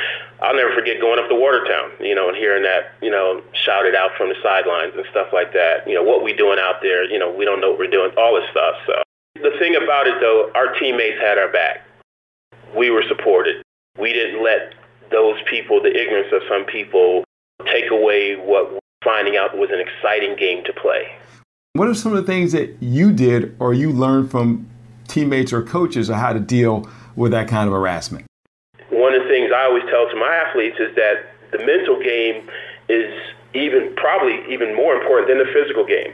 I'll 0.41 0.55
never 0.55 0.73
forget 0.75 0.99
going 0.99 1.19
up 1.19 1.29
to 1.29 1.35
Watertown, 1.35 1.91
you 1.99 2.13
know, 2.13 2.27
and 2.27 2.35
hearing 2.35 2.63
that, 2.63 2.91
you 3.01 3.09
know, 3.09 3.41
shouted 3.53 3.95
out 3.95 4.11
from 4.17 4.29
the 4.29 4.35
sidelines 4.43 4.93
and 4.95 5.05
stuff 5.11 5.31
like 5.31 5.53
that. 5.53 5.87
You 5.87 5.95
know, 5.95 6.03
what 6.03 6.23
we 6.23 6.33
doing 6.33 6.59
out 6.59 6.81
there, 6.81 7.09
you 7.09 7.17
know, 7.17 7.31
we 7.31 7.45
don't 7.45 7.61
know 7.61 7.71
what 7.71 7.79
we're 7.79 7.89
doing, 7.89 8.11
all 8.17 8.35
this 8.35 8.49
stuff. 8.51 8.75
So 8.85 9.01
the 9.35 9.55
thing 9.59 9.75
about 9.75 10.07
it 10.07 10.19
though, 10.19 10.51
our 10.55 10.73
teammates 10.75 11.19
had 11.21 11.37
our 11.37 11.51
back. 11.51 11.87
We 12.75 12.89
were 12.89 13.03
supported. 13.07 13.63
We 13.97 14.11
didn't 14.11 14.43
let 14.43 14.75
those 15.09 15.37
people, 15.49 15.81
the 15.81 15.95
ignorance 15.95 16.31
of 16.33 16.41
some 16.49 16.65
people, 16.65 17.23
take 17.65 17.91
away 17.91 18.35
what 18.35 18.77
finding 19.03 19.37
out 19.37 19.57
was 19.57 19.69
an 19.71 19.79
exciting 19.79 20.35
game 20.35 20.63
to 20.65 20.73
play. 20.73 21.15
What 21.73 21.87
are 21.87 21.93
some 21.93 22.13
of 22.13 22.25
the 22.25 22.31
things 22.31 22.51
that 22.51 22.75
you 22.81 23.13
did 23.13 23.55
or 23.59 23.73
you 23.73 23.91
learned 23.91 24.31
from 24.31 24.69
teammates 25.09 25.51
or 25.51 25.61
coaches 25.61 26.09
on 26.09 26.17
how 26.19 26.33
to 26.33 26.39
deal 26.39 26.89
with 27.15 27.31
that 27.31 27.47
kind 27.47 27.67
of 27.67 27.73
harassment? 27.73 28.25
one 29.09 29.15
of 29.15 29.23
the 29.23 29.29
things 29.29 29.51
I 29.55 29.65
always 29.65 29.83
tell 29.89 30.09
to 30.09 30.15
my 30.15 30.35
athletes 30.35 30.77
is 30.79 30.93
that 30.95 31.33
the 31.51 31.59
mental 31.65 32.01
game 32.03 32.47
is 32.89 33.09
even 33.53 33.95
probably 33.95 34.37
even 34.53 34.75
more 34.75 34.93
important 34.93 35.29
than 35.29 35.39
the 35.39 35.49
physical 35.51 35.85
game. 35.85 36.13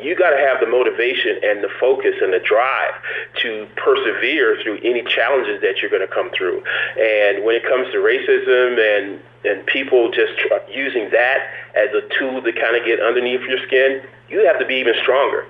You 0.00 0.16
got 0.16 0.30
to 0.30 0.38
have 0.38 0.60
the 0.60 0.66
motivation 0.66 1.38
and 1.44 1.62
the 1.62 1.68
focus 1.78 2.14
and 2.22 2.32
the 2.32 2.40
drive 2.40 2.94
to 3.42 3.68
persevere 3.76 4.56
through 4.62 4.80
any 4.82 5.02
challenges 5.04 5.60
that 5.60 5.80
you're 5.80 5.90
going 5.90 6.06
to 6.06 6.12
come 6.12 6.30
through. 6.30 6.64
And 6.96 7.44
when 7.44 7.54
it 7.56 7.64
comes 7.64 7.92
to 7.92 7.98
racism 7.98 8.80
and 8.80 9.20
and 9.44 9.66
people 9.66 10.10
just 10.10 10.32
using 10.72 11.10
that 11.10 11.52
as 11.76 11.92
a 11.92 12.00
tool 12.16 12.40
to 12.40 12.52
kind 12.52 12.76
of 12.76 12.86
get 12.86 13.00
underneath 13.00 13.42
your 13.42 13.60
skin, 13.66 14.00
you 14.30 14.46
have 14.46 14.58
to 14.58 14.64
be 14.64 14.76
even 14.76 14.94
stronger. 15.02 15.46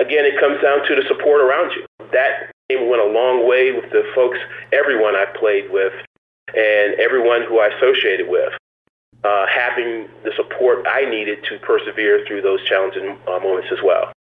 Again, 0.00 0.24
it 0.24 0.40
comes 0.40 0.60
down 0.62 0.86
to 0.88 0.96
the 0.96 1.06
support 1.06 1.42
around 1.42 1.72
you. 1.76 1.84
That 2.12 2.52
game 2.68 2.88
went 2.88 3.02
a 3.02 3.06
long 3.06 3.48
way 3.48 3.72
with 3.72 3.90
the 3.90 4.02
folks, 4.14 4.38
everyone 4.72 5.14
I 5.14 5.26
played 5.26 5.70
with, 5.70 5.92
and 6.48 6.94
everyone 7.00 7.42
who 7.42 7.60
I 7.60 7.68
associated 7.68 8.28
with. 8.28 8.52
Uh, 9.22 9.46
having 9.46 10.06
the 10.22 10.32
support 10.36 10.84
I 10.86 11.06
needed 11.08 11.42
to 11.48 11.58
persevere 11.60 12.26
through 12.26 12.42
those 12.42 12.62
challenging 12.68 13.16
uh, 13.26 13.38
moments 13.38 13.68
as 13.72 13.78
well. 13.82 14.12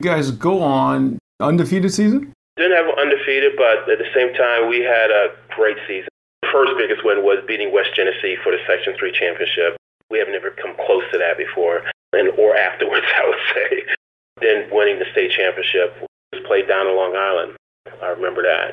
You 0.00 0.10
guys 0.10 0.32
go 0.32 0.62
on 0.62 1.18
undefeated 1.38 1.94
season? 1.94 2.32
Didn't 2.56 2.76
have 2.76 2.98
undefeated, 2.98 3.52
but 3.56 3.88
at 3.88 3.98
the 3.98 4.10
same 4.12 4.34
time, 4.34 4.68
we 4.68 4.80
had 4.80 5.12
a 5.12 5.36
great 5.54 5.76
season. 5.86 6.08
The 6.42 6.48
first 6.50 6.72
biggest 6.76 7.04
win 7.04 7.22
was 7.22 7.38
beating 7.46 7.72
West 7.72 7.94
Genesee 7.94 8.36
for 8.42 8.50
the 8.50 8.58
Section 8.66 8.96
3 8.98 9.12
championship. 9.12 9.76
We 10.10 10.18
have 10.18 10.28
never 10.28 10.50
come 10.50 10.74
close 10.74 11.04
to 11.12 11.18
that 11.18 11.38
before, 11.38 11.84
and 12.12 12.30
or 12.30 12.56
afterwards, 12.56 13.06
I 13.16 13.28
would 13.28 13.38
say. 13.54 13.84
Then 14.40 14.68
winning 14.72 14.98
the 14.98 15.06
state 15.12 15.30
championship 15.30 15.94
was 16.32 16.42
played 16.46 16.68
down 16.68 16.86
in 16.86 16.96
Long 16.96 17.16
Island. 17.16 17.56
I 18.02 18.06
remember 18.08 18.42
that. 18.42 18.72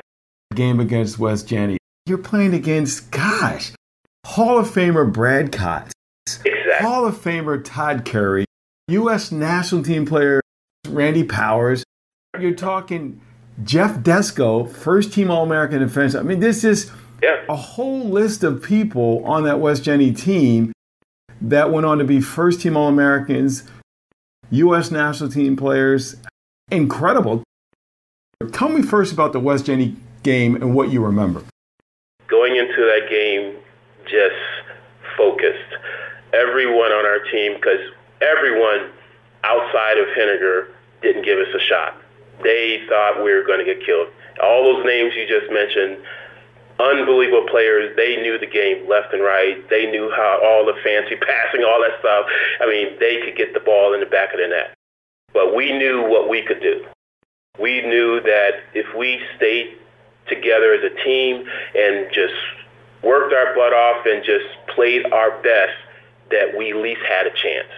Game 0.54 0.80
against 0.80 1.18
West 1.18 1.48
Jenny. 1.48 1.76
You're 2.06 2.18
playing 2.18 2.54
against, 2.54 3.10
gosh, 3.10 3.72
Hall 4.26 4.58
of 4.58 4.68
Famer 4.68 5.10
Brad 5.12 5.52
Kotz. 5.52 5.90
Exactly. 6.26 6.86
Hall 6.86 7.06
of 7.06 7.16
Famer 7.16 7.62
Todd 7.64 8.04
Curry. 8.04 8.44
U.S. 8.88 9.30
national 9.30 9.82
team 9.82 10.06
player 10.06 10.40
Randy 10.88 11.24
Powers. 11.24 11.84
You're 12.38 12.54
talking 12.54 13.20
Jeff 13.64 13.98
Desko, 13.98 14.70
first 14.70 15.12
team 15.12 15.30
All 15.30 15.44
American 15.44 15.80
defense. 15.80 16.14
I 16.14 16.22
mean, 16.22 16.40
this 16.40 16.64
is 16.64 16.90
yeah. 17.22 17.44
a 17.48 17.56
whole 17.56 18.08
list 18.08 18.44
of 18.44 18.62
people 18.62 19.24
on 19.24 19.44
that 19.44 19.60
West 19.60 19.84
Jenny 19.84 20.12
team 20.12 20.72
that 21.40 21.70
went 21.70 21.86
on 21.86 21.98
to 21.98 22.04
be 22.04 22.20
first 22.20 22.60
team 22.60 22.76
All 22.76 22.88
Americans, 22.88 23.64
U.S. 24.50 24.90
national 24.90 25.30
team 25.30 25.56
players. 25.56 26.16
Incredible. 26.70 27.42
Tell 28.52 28.68
me 28.68 28.82
first 28.82 29.12
about 29.12 29.32
the 29.32 29.40
West 29.40 29.66
Jenny 29.66 29.96
game 30.22 30.54
and 30.54 30.72
what 30.72 30.92
you 30.92 31.04
remember. 31.04 31.42
Going 32.28 32.54
into 32.54 32.86
that 32.86 33.10
game, 33.10 33.56
just 34.04 34.38
focused. 35.16 35.74
Everyone 36.32 36.92
on 36.92 37.04
our 37.04 37.18
team, 37.32 37.54
because 37.54 37.80
everyone 38.20 38.90
outside 39.42 39.98
of 39.98 40.06
Henninger 40.14 40.68
didn't 41.02 41.24
give 41.24 41.38
us 41.38 41.48
a 41.52 41.58
shot. 41.58 42.00
They 42.44 42.84
thought 42.88 43.24
we 43.24 43.32
were 43.32 43.42
going 43.42 43.58
to 43.58 43.64
get 43.64 43.84
killed. 43.84 44.06
All 44.40 44.62
those 44.62 44.86
names 44.86 45.14
you 45.16 45.26
just 45.26 45.50
mentioned, 45.52 45.98
unbelievable 46.78 47.48
players. 47.50 47.96
They 47.96 48.22
knew 48.22 48.38
the 48.38 48.46
game 48.46 48.88
left 48.88 49.12
and 49.12 49.22
right. 49.22 49.68
They 49.68 49.90
knew 49.90 50.12
how 50.14 50.38
all 50.44 50.64
the 50.64 50.78
fancy 50.84 51.16
passing, 51.26 51.64
all 51.64 51.82
that 51.82 51.98
stuff. 51.98 52.26
I 52.60 52.66
mean, 52.66 52.98
they 53.00 53.18
could 53.18 53.36
get 53.36 53.52
the 53.52 53.60
ball 53.60 53.94
in 53.94 54.00
the 54.00 54.06
back 54.06 54.32
of 54.32 54.38
the 54.38 54.46
net. 54.46 54.74
But 55.32 55.56
we 55.56 55.76
knew 55.76 56.02
what 56.02 56.28
we 56.28 56.42
could 56.42 56.62
do. 56.62 56.86
We 57.58 57.82
knew 57.82 58.20
that 58.20 58.52
if 58.74 58.86
we 58.96 59.20
stayed 59.36 59.78
together 60.28 60.74
as 60.74 60.84
a 60.84 60.94
team 61.04 61.44
and 61.74 62.06
just 62.12 62.34
worked 63.02 63.32
our 63.32 63.54
butt 63.54 63.72
off 63.72 64.06
and 64.06 64.24
just 64.24 64.46
played 64.74 65.10
our 65.12 65.42
best, 65.42 65.76
that 66.30 66.56
we 66.56 66.70
at 66.70 66.76
least 66.76 67.00
had 67.08 67.26
a 67.26 67.30
chance. 67.30 67.68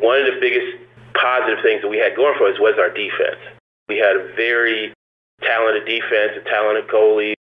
One 0.00 0.20
of 0.20 0.26
the 0.26 0.40
biggest 0.40 0.78
positive 1.14 1.62
things 1.62 1.82
that 1.82 1.88
we 1.88 1.98
had 1.98 2.16
going 2.16 2.38
for 2.38 2.48
us 2.48 2.58
was 2.58 2.78
our 2.78 2.90
defense. 2.90 3.40
We 3.88 3.98
had 3.98 4.16
a 4.16 4.32
very 4.34 4.94
talented 5.42 5.84
defense, 5.84 6.32
a 6.40 6.48
talented 6.48 6.88
goalie, 6.88 7.34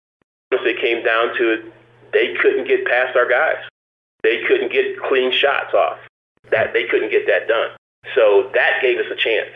once 0.51 0.65
it 0.67 0.81
came 0.81 1.05
down 1.05 1.37
to 1.39 1.53
it, 1.53 1.73
they 2.13 2.35
couldn't 2.35 2.67
get 2.67 2.85
past 2.85 3.17
our 3.17 3.29
guys. 3.29 3.63
They 4.23 4.43
couldn't 4.49 4.73
get 4.73 5.01
clean 5.01 5.33
shots 5.33 5.73
off. 5.75 5.99
That 6.51 6.73
they 6.73 6.85
couldn't 6.85 7.11
get 7.11 7.27
that 7.29 7.47
done. 7.47 7.71
So 8.15 8.51
that 8.55 8.83
gave 8.83 8.99
us 8.99 9.07
a 9.13 9.17
chance. 9.17 9.51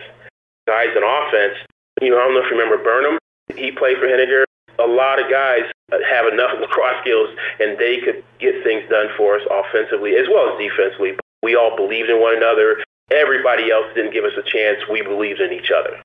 Guys 0.66 0.88
in 0.96 1.02
offense, 1.02 1.58
you 2.00 2.10
know, 2.10 2.18
I 2.18 2.24
don't 2.24 2.34
know 2.34 2.44
if 2.44 2.50
you 2.50 2.58
remember 2.58 2.82
Burnham. 2.82 3.18
He 3.56 3.70
played 3.70 3.98
for 3.98 4.08
Henninger. 4.08 4.44
A 4.78 4.86
lot 4.86 5.22
of 5.22 5.30
guys 5.30 5.62
have 5.90 6.26
enough 6.26 6.50
lacrosse 6.60 7.00
skills, 7.02 7.30
and 7.60 7.78
they 7.78 7.98
could 8.00 8.24
get 8.38 8.62
things 8.64 8.88
done 8.90 9.08
for 9.16 9.38
us 9.38 9.46
offensively 9.50 10.16
as 10.16 10.26
well 10.28 10.52
as 10.52 10.58
defensively. 10.58 11.14
We 11.42 11.54
all 11.54 11.76
believed 11.76 12.10
in 12.10 12.20
one 12.20 12.36
another. 12.36 12.82
Everybody 13.10 13.70
else 13.70 13.86
didn't 13.94 14.12
give 14.12 14.24
us 14.24 14.32
a 14.38 14.42
chance. 14.42 14.80
We 14.90 15.02
believed 15.02 15.40
in 15.40 15.52
each 15.52 15.70
other 15.70 16.00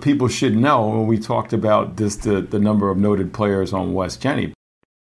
people 0.00 0.28
should 0.28 0.56
know 0.56 0.86
when 0.88 1.06
we 1.06 1.18
talked 1.18 1.52
about 1.52 1.96
this 1.96 2.16
the, 2.16 2.40
the 2.40 2.58
number 2.58 2.90
of 2.90 2.98
noted 2.98 3.32
players 3.32 3.72
on 3.72 3.94
West 3.94 4.20
Jenny. 4.20 4.52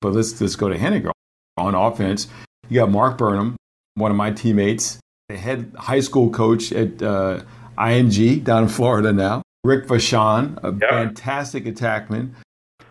But 0.01 0.13
let's 0.13 0.33
just 0.33 0.57
go 0.57 0.69
to 0.69 0.77
Henninger. 0.77 1.11
On 1.57 1.75
offense, 1.75 2.27
you 2.69 2.79
got 2.79 2.89
Mark 2.89 3.17
Burnham, 3.17 3.55
one 3.95 4.09
of 4.09 4.17
my 4.17 4.31
teammates, 4.31 4.99
the 5.29 5.37
head 5.37 5.71
high 5.77 5.99
school 5.99 6.29
coach 6.29 6.71
at 6.71 7.01
uh, 7.01 7.41
IMG 7.77 8.43
down 8.43 8.63
in 8.63 8.69
Florida 8.69 9.13
now. 9.13 9.41
Rick 9.63 9.85
Vachon, 9.85 10.57
a 10.63 10.75
yeah. 10.81 10.89
fantastic 10.89 11.65
attackman. 11.65 12.31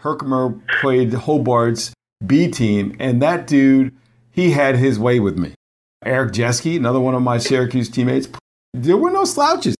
Herkimer 0.00 0.59
played 0.81 1.11
Hobart's 1.11 1.93
B 2.25 2.49
team, 2.49 2.97
and 2.99 3.21
that 3.23 3.47
dude, 3.47 3.95
he 4.31 4.53
had 4.53 4.77
his 4.77 4.99
way 4.99 5.21
with 5.21 5.39
me. 5.39 5.55
Eric 6.05 6.33
Jeske, 6.33 6.77
another 6.77 7.00
one 7.00 7.15
of 7.15 7.23
my 7.23 7.39
Syracuse 7.39 7.89
teammates. 7.89 8.29
There 8.73 8.97
were 8.97 9.11
no 9.11 9.25
slouches. 9.25 9.75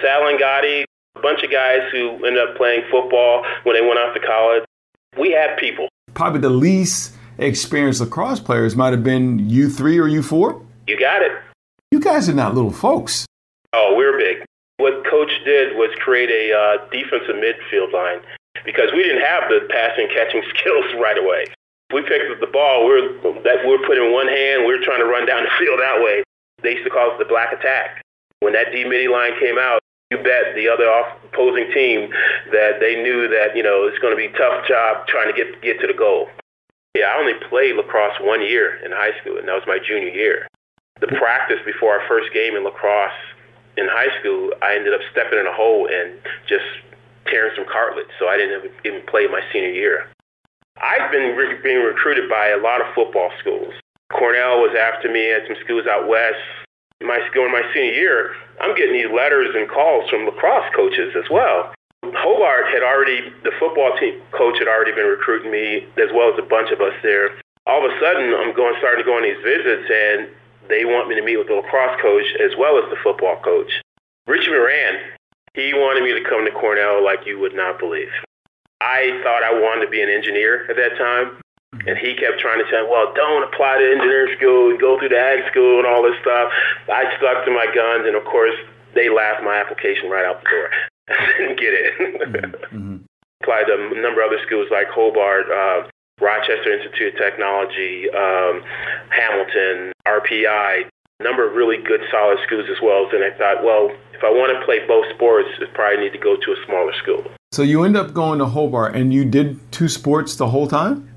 Sal 0.00 0.22
Angotti, 0.22 0.84
a 1.16 1.20
bunch 1.20 1.42
of 1.42 1.50
guys 1.50 1.80
who 1.92 2.10
ended 2.26 2.38
up 2.38 2.56
playing 2.56 2.82
football 2.90 3.44
when 3.62 3.74
they 3.74 3.80
went 3.80 3.98
off 3.98 4.14
to 4.14 4.20
college. 4.20 4.64
We 5.18 5.30
had 5.30 5.56
people. 5.58 5.88
Probably 6.12 6.40
the 6.40 6.50
least 6.50 7.14
experienced 7.38 8.00
lacrosse 8.00 8.40
players 8.40 8.76
might 8.76 8.92
have 8.92 9.04
been 9.04 9.48
U3 9.48 9.80
or 9.98 10.08
U4. 10.08 10.64
You 10.86 10.98
got 10.98 11.22
it. 11.22 11.32
You 11.90 12.00
guys 12.00 12.28
are 12.28 12.34
not 12.34 12.54
little 12.54 12.72
folks. 12.72 13.26
Oh, 13.72 13.94
we're 13.96 14.18
big. 14.18 14.45
What 14.78 15.06
coach 15.08 15.32
did 15.44 15.76
was 15.76 15.90
create 16.00 16.28
a 16.28 16.52
uh, 16.52 16.88
defensive 16.92 17.36
midfield 17.36 17.92
line 17.92 18.20
because 18.64 18.92
we 18.92 19.02
didn't 19.02 19.24
have 19.24 19.48
the 19.48 19.66
passing 19.70 20.08
catching 20.12 20.42
skills 20.54 20.84
right 21.00 21.16
away. 21.16 21.46
We 21.94 22.02
picked 22.02 22.30
up 22.30 22.40
the 22.40 22.50
ball. 22.50 22.86
We 22.86 22.92
are 22.92 23.08
that 23.46 23.64
we 23.64 23.74
are 23.74 23.86
putting 23.86 24.04
in 24.04 24.12
one 24.12 24.28
hand. 24.28 24.66
We 24.66 24.74
are 24.74 24.82
trying 24.82 25.00
to 25.00 25.06
run 25.06 25.24
down 25.24 25.44
the 25.44 25.50
field 25.58 25.80
that 25.80 26.02
way. 26.02 26.22
They 26.62 26.72
used 26.72 26.84
to 26.84 26.90
call 26.90 27.12
it 27.12 27.18
the 27.18 27.24
black 27.24 27.52
attack. 27.52 28.02
When 28.40 28.52
that 28.52 28.72
D 28.72 28.84
middie 28.84 29.08
line 29.08 29.38
came 29.40 29.56
out, 29.58 29.80
you 30.10 30.18
bet 30.18 30.54
the 30.54 30.68
other 30.68 30.86
opposing 31.32 31.72
team 31.72 32.10
that 32.52 32.80
they 32.80 33.00
knew 33.00 33.28
that 33.28 33.56
you 33.56 33.62
know 33.62 33.86
it's 33.86 33.98
going 33.98 34.12
to 34.12 34.18
be 34.18 34.26
a 34.26 34.38
tough 34.38 34.66
job 34.68 35.06
trying 35.06 35.32
to 35.32 35.36
get 35.36 35.62
get 35.62 35.80
to 35.80 35.86
the 35.86 35.96
goal. 35.96 36.28
Yeah, 36.94 37.12
I 37.12 37.18
only 37.18 37.34
played 37.48 37.76
lacrosse 37.76 38.18
one 38.20 38.42
year 38.42 38.76
in 38.84 38.90
high 38.90 39.18
school, 39.20 39.38
and 39.38 39.46
that 39.48 39.54
was 39.54 39.64
my 39.66 39.78
junior 39.78 40.08
year. 40.08 40.48
The 41.00 41.08
practice 41.08 41.60
before 41.64 42.00
our 42.00 42.08
first 42.08 42.32
game 42.32 42.56
in 42.56 42.64
lacrosse 42.64 43.12
in 43.76 43.88
high 43.88 44.12
school, 44.20 44.52
I 44.62 44.76
ended 44.76 44.94
up 44.94 45.00
stepping 45.12 45.38
in 45.38 45.46
a 45.46 45.52
hole 45.52 45.88
and 45.90 46.18
just 46.48 46.64
tearing 47.26 47.52
some 47.56 47.66
cartilage, 47.70 48.08
so 48.18 48.28
I 48.28 48.36
didn't 48.36 48.70
even 48.84 49.02
play 49.06 49.26
my 49.26 49.40
senior 49.52 49.72
year. 49.72 50.08
I've 50.80 51.10
been 51.10 51.36
re- 51.36 51.60
being 51.62 51.82
recruited 51.82 52.28
by 52.28 52.48
a 52.48 52.58
lot 52.58 52.80
of 52.80 52.94
football 52.94 53.30
schools. 53.40 53.74
Cornell 54.12 54.60
was 54.60 54.76
after 54.78 55.10
me 55.10 55.32
at 55.32 55.46
some 55.46 55.56
schools 55.64 55.86
out 55.86 56.08
west 56.08 56.38
my 57.02 57.20
going 57.34 57.52
my 57.52 57.62
senior 57.74 57.92
year, 57.92 58.34
I'm 58.60 58.74
getting 58.74 58.94
these 58.94 59.12
letters 59.12 59.54
and 59.54 59.68
calls 59.68 60.08
from 60.08 60.24
lacrosse 60.24 60.72
coaches 60.74 61.14
as 61.16 61.28
well. 61.30 61.74
Hobart 62.04 62.72
had 62.72 62.82
already, 62.82 63.20
the 63.44 63.52
football 63.58 63.92
team 63.98 64.22
coach 64.32 64.58
had 64.58 64.68
already 64.68 64.92
been 64.92 65.06
recruiting 65.06 65.50
me, 65.50 65.84
as 66.00 66.08
well 66.14 66.32
as 66.32 66.38
a 66.38 66.46
bunch 66.46 66.70
of 66.70 66.80
us 66.80 66.94
there. 67.02 67.36
All 67.66 67.84
of 67.84 67.90
a 67.90 68.00
sudden, 68.00 68.32
I'm 68.32 68.54
going, 68.54 68.74
starting 68.78 69.04
to 69.04 69.08
go 69.08 69.16
on 69.16 69.24
these 69.24 69.42
visits, 69.42 69.90
and 69.90 70.30
they 70.68 70.84
want 70.84 71.08
me 71.08 71.14
to 71.14 71.22
meet 71.22 71.36
with 71.36 71.48
the 71.48 71.54
lacrosse 71.54 72.00
coach 72.00 72.26
as 72.40 72.56
well 72.58 72.78
as 72.78 72.88
the 72.90 72.96
football 73.02 73.40
coach. 73.42 73.72
Richie 74.26 74.50
Moran, 74.50 74.98
he 75.54 75.72
wanted 75.72 76.02
me 76.02 76.12
to 76.12 76.28
come 76.28 76.44
to 76.44 76.50
Cornell 76.50 77.04
like 77.04 77.26
you 77.26 77.38
would 77.38 77.54
not 77.54 77.78
believe. 77.78 78.10
I 78.80 79.20
thought 79.22 79.42
I 79.42 79.52
wanted 79.52 79.86
to 79.86 79.90
be 79.90 80.02
an 80.02 80.10
engineer 80.10 80.68
at 80.70 80.76
that 80.76 80.98
time. 80.98 81.40
And 81.86 81.98
he 81.98 82.14
kept 82.14 82.40
trying 82.40 82.58
to 82.58 82.68
say, 82.70 82.82
well, 82.88 83.12
don't 83.14 83.42
apply 83.42 83.78
to 83.78 83.84
engineering 83.84 84.34
school 84.38 84.70
and 84.70 84.80
go 84.80 84.98
through 84.98 85.10
the 85.10 85.18
ag 85.18 85.50
school 85.50 85.78
and 85.78 85.86
all 85.86 86.02
this 86.02 86.16
stuff. 86.22 86.50
I 86.88 87.04
stuck 87.18 87.44
to 87.44 87.50
my 87.50 87.66
guns, 87.66 88.06
and 88.06 88.16
of 88.16 88.24
course, 88.24 88.56
they 88.94 89.10
laughed 89.10 89.44
my 89.44 89.56
application 89.56 90.08
right 90.08 90.24
out 90.24 90.42
the 90.42 90.50
door. 90.50 90.70
I 91.08 91.32
didn't 91.38 91.60
get 91.60 91.74
it. 91.74 91.92
mm-hmm. 92.72 92.96
Applied 93.42 93.64
to 93.64 93.74
a 93.74 94.00
number 94.00 94.24
of 94.24 94.32
other 94.32 94.42
schools 94.46 94.68
like 94.70 94.88
Hobart, 94.88 95.50
uh, 95.50 95.88
Rochester 96.20 96.72
Institute 96.72 97.14
of 97.14 97.20
Technology, 97.20 98.08
um, 98.10 98.62
Hamilton, 99.10 99.92
RPI, 100.08 100.88
a 101.20 101.22
number 101.22 101.46
of 101.46 101.54
really 101.54 101.76
good, 101.82 102.00
solid 102.10 102.38
schools 102.46 102.66
as 102.70 102.80
well. 102.82 103.08
And 103.12 103.22
I 103.22 103.36
thought, 103.36 103.62
well, 103.62 103.90
if 104.14 104.24
I 104.24 104.30
want 104.30 104.56
to 104.58 104.64
play 104.64 104.86
both 104.86 105.04
sports, 105.14 105.48
I 105.60 105.66
probably 105.74 106.04
need 106.04 106.12
to 106.12 106.18
go 106.18 106.36
to 106.36 106.52
a 106.52 106.56
smaller 106.64 106.94
school. 107.02 107.24
So 107.52 107.62
you 107.62 107.84
end 107.84 107.96
up 107.96 108.14
going 108.14 108.38
to 108.38 108.46
Hobart, 108.46 108.96
and 108.96 109.12
you 109.12 109.24
did 109.24 109.60
two 109.72 109.88
sports 109.88 110.36
the 110.36 110.48
whole 110.48 110.66
time? 110.66 111.08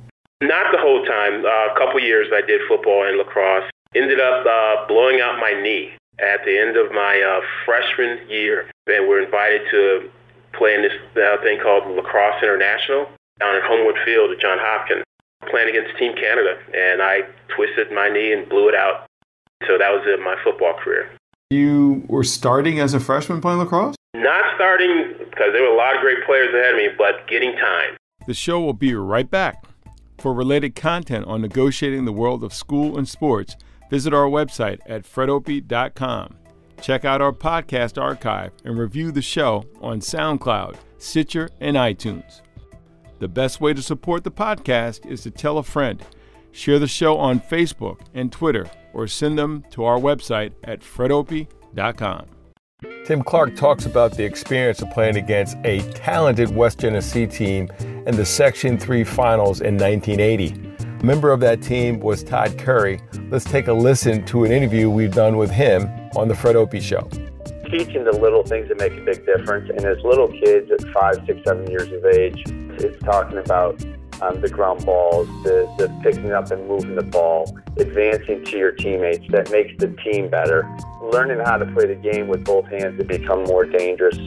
Not 0.42 0.72
the 0.72 0.80
whole 0.80 1.06
time. 1.06 1.46
Uh, 1.46 1.74
a 1.74 1.76
couple 1.78 2.00
years 2.02 2.28
I 2.34 2.42
did 2.42 2.62
football 2.68 3.08
and 3.08 3.18
lacrosse. 3.18 3.70
Ended 3.96 4.20
up 4.20 4.46
uh, 4.46 4.88
blowing 4.88 5.22
out 5.22 5.40
my 5.40 5.52
knee 5.52 5.92
at 6.20 6.44
the 6.46 6.60
end 6.60 6.78
of 6.78 6.92
my 6.92 7.22
uh, 7.22 7.42
freshman 7.66 8.30
year, 8.30 8.70
and 8.88 9.08
we're 9.08 9.24
invited 9.24 9.62
to 9.72 10.10
play 10.54 10.76
in 10.76 10.82
this 10.82 10.94
uh, 11.16 11.42
thing 11.42 11.60
called 11.62 11.88
Lacrosse 11.96 12.44
International 12.44 13.08
down 13.40 13.56
at 13.56 13.64
Homewood 13.64 13.96
Field 14.06 14.32
at 14.32 14.40
John 14.40 14.58
Hopkins, 14.60 15.04
playing 15.50 15.70
against 15.70 15.98
Team 15.98 16.14
Canada, 16.16 16.58
and 16.74 17.02
I 17.02 17.22
twisted 17.56 17.92
my 17.92 18.10
knee 18.10 18.34
and 18.34 18.48
blew 18.48 18.70
it 18.70 18.76
out. 18.76 19.06
So 19.68 19.78
that 19.78 19.92
was 19.92 20.04
it, 20.06 20.20
my 20.20 20.36
football 20.44 20.74
career. 20.84 21.10
You 21.50 22.04
were 22.08 22.24
starting 22.24 22.80
as 22.80 22.94
a 22.94 23.00
freshman 23.00 23.42
playing 23.42 23.60
lacrosse? 23.60 23.96
Not 24.16 24.56
starting 24.56 25.16
because 25.18 25.54
there 25.54 25.64
were 25.64 25.74
a 25.74 25.78
lot 25.78 25.96
of 25.96 26.02
great 26.02 26.24
players 26.26 26.54
ahead 26.54 26.74
of 26.74 26.78
me, 26.78 26.90
but 26.98 27.28
getting 27.28 27.54
time. 27.54 27.98
The 28.28 28.34
show 28.34 28.60
will 28.60 28.74
be 28.74 28.94
right 28.94 29.30
back. 29.30 29.64
For 30.20 30.34
related 30.34 30.76
content 30.76 31.26
on 31.26 31.42
negotiating 31.42 32.06
the 32.06 32.12
world 32.12 32.44
of 32.44 32.54
school 32.54 32.98
and 32.98 33.08
sports, 33.08 33.56
visit 33.90 34.14
our 34.14 34.26
website 34.26 34.80
at 34.86 35.04
fredopie.com. 35.04 36.36
Check 36.82 37.06
out 37.06 37.22
our 37.22 37.32
podcast 37.32 38.02
archive 38.02 38.52
and 38.64 38.78
review 38.78 39.12
the 39.12 39.22
show 39.22 39.66
on 39.82 40.00
SoundCloud, 40.00 40.76
Stitcher, 40.98 41.50
and 41.60 41.76
iTunes. 41.76 42.42
The 43.20 43.28
best 43.28 43.60
way 43.60 43.74
to 43.74 43.82
support 43.82 44.24
the 44.24 44.32
podcast 44.32 45.06
is 45.06 45.24
to 45.24 45.32
tell 45.32 45.58
a 45.58 45.64
friend, 45.64 46.02
share 46.54 46.80
the 46.80 46.88
show 46.88 47.18
on 47.18 47.42
Facebook 47.42 48.00
and 48.14 48.32
Twitter, 48.32 48.66
or 48.94 49.08
send 49.08 49.38
them 49.38 49.66
to 49.72 49.84
our 49.84 49.98
website 49.98 50.54
at 50.64 50.80
fredopie.com. 50.80 52.28
Tim 53.04 53.22
Clark 53.22 53.58
talks 53.58 53.86
about 53.86 54.14
the 54.16 54.24
experience 54.24 54.82
of 54.82 54.90
playing 54.92 55.18
against 55.18 55.58
a 55.66 55.82
talented 55.92 56.56
West 56.56 56.80
Genesee 56.80 57.28
team 57.28 57.68
in 58.08 58.16
the 58.16 58.26
Section 58.26 58.78
3 58.78 59.04
finals 59.04 59.60
in 59.60 59.78
1980. 59.78 60.78
A 61.02 61.06
member 61.06 61.34
of 61.34 61.42
that 61.42 61.62
team 61.62 62.00
was 62.00 62.24
Todd 62.24 62.58
Curry. 62.58 63.02
Let's 63.30 63.44
take 63.44 63.68
a 63.68 63.74
listen 63.74 64.26
to 64.28 64.46
an 64.46 64.54
interview 64.54 64.90
we've 64.90 65.14
done 65.14 65.36
with 65.36 65.52
him 65.52 65.90
on 66.16 66.30
The 66.30 66.36
Fred 66.36 66.56
Opie 66.56 66.80
Show. 66.80 67.10
Teaching 67.70 68.06
the 68.06 68.18
little 68.22 68.44
things 68.44 68.70
that 68.70 68.80
make 68.80 68.94
a 68.94 69.02
big 69.02 69.26
difference. 69.26 69.70
And 69.70 69.86
as 69.86 69.98
little 70.06 70.30
kids 70.30 70.72
at 70.72 70.88
five, 70.94 71.22
six, 71.28 71.42
seven 71.46 71.70
years 71.70 71.92
of 71.92 72.06
age, 72.06 72.44
it's 72.82 73.02
talking 73.04 73.38
about 73.38 73.84
um, 74.22 74.42
the 74.42 74.50
ground 74.50 74.86
balls, 74.86 75.28
the, 75.44 75.72
the 75.78 75.88
picking 76.04 76.32
up 76.32 76.52
and 76.52 76.68
moving 76.68 76.96
the 76.96 77.04
ball, 77.04 77.58
advancing 77.78 78.44
to 78.46 78.58
your 78.58 78.72
teammates. 78.72 79.26
That 79.30 79.52
makes 79.52 79.74
the 79.78 79.88
team 80.04 80.30
better. 80.30 80.70
Learning 81.02 81.40
how 81.40 81.58
to 81.58 81.66
play 81.74 81.88
the 81.88 81.96
game 81.96 82.28
with 82.28 82.44
both 82.44 82.68
hands 82.68 82.98
to 83.00 83.06
become 83.06 83.44
more 83.44 83.66
dangerous. 83.66 84.18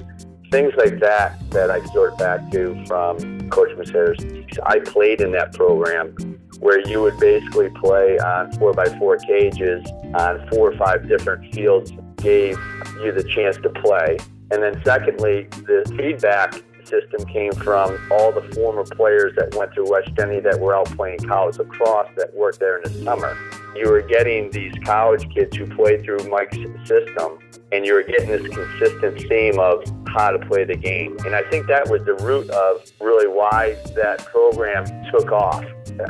Things 0.51 0.73
like 0.77 1.01
that 1.01 1.39
that 1.51 1.71
I 1.71 1.85
sort 1.87 2.19
back 2.19 2.51
to 2.53 2.85
from 2.87 3.49
Coach 3.49 3.77
Messere's. 3.79 4.19
I 4.65 4.81
played 4.81 5.21
in 5.21 5.33
that 5.33 5.55
program 5.55 6.39
where 6.59 6.87
you 6.87 7.03
would 7.03 7.19
basically 7.19 7.71
play 7.71 8.19
on 8.19 8.53
four 8.53 8.73
by 8.73 8.87
four 8.99 9.17
cages 9.17 9.85
on 10.15 10.47
four 10.51 10.73
or 10.73 10.77
five 10.77 11.09
different 11.09 11.55
fields, 11.55 11.93
gave 12.17 12.57
you 13.03 13.13
the 13.13 13.25
chance 13.35 13.57
to 13.57 13.71
play. 13.71 14.19
And 14.51 14.63
then 14.63 14.81
secondly, 14.85 15.49
the 15.67 15.91
feedback 15.97 16.63
system 16.87 17.25
came 17.27 17.53
from 17.53 17.99
all 18.11 18.33
the 18.33 18.43
former 18.55 18.85
players 18.85 19.35
that 19.37 19.55
went 19.55 19.73
through 19.75 19.91
West 19.91 20.11
Jenny 20.17 20.41
that 20.41 20.59
were 20.59 20.75
out 20.75 20.87
playing 20.97 21.19
college 21.21 21.59
lacrosse 21.59 22.09
that 22.17 22.35
worked 22.35 22.61
there 22.61 22.79
in 22.79 22.93
the 22.93 23.05
summer. 23.05 23.37
You 23.75 23.91
were 23.91 24.03
getting 24.03 24.51
these 24.51 24.75
college 24.85 25.29
kids 25.35 25.57
who 25.57 25.67
played 25.75 26.05
through 26.05 26.29
Mike's 26.29 26.57
system, 26.85 27.39
and 27.73 27.87
you 27.87 27.95
were 27.95 28.03
getting 28.03 28.29
this 28.29 28.47
consistent 28.55 29.19
theme 29.29 29.59
of 29.59 29.83
how 30.09 30.31
to 30.31 30.39
play 30.47 30.65
the 30.65 30.77
game. 30.77 31.17
And 31.25 31.35
I 31.35 31.43
think 31.51 31.67
that 31.69 31.89
was 31.89 32.05
the 32.05 32.15
root 32.15 32.51
of 32.51 32.83
really 33.01 33.29
why 33.29 33.79
that 33.95 34.27
program 34.27 34.85
took 35.11 35.33
off. 35.33 35.65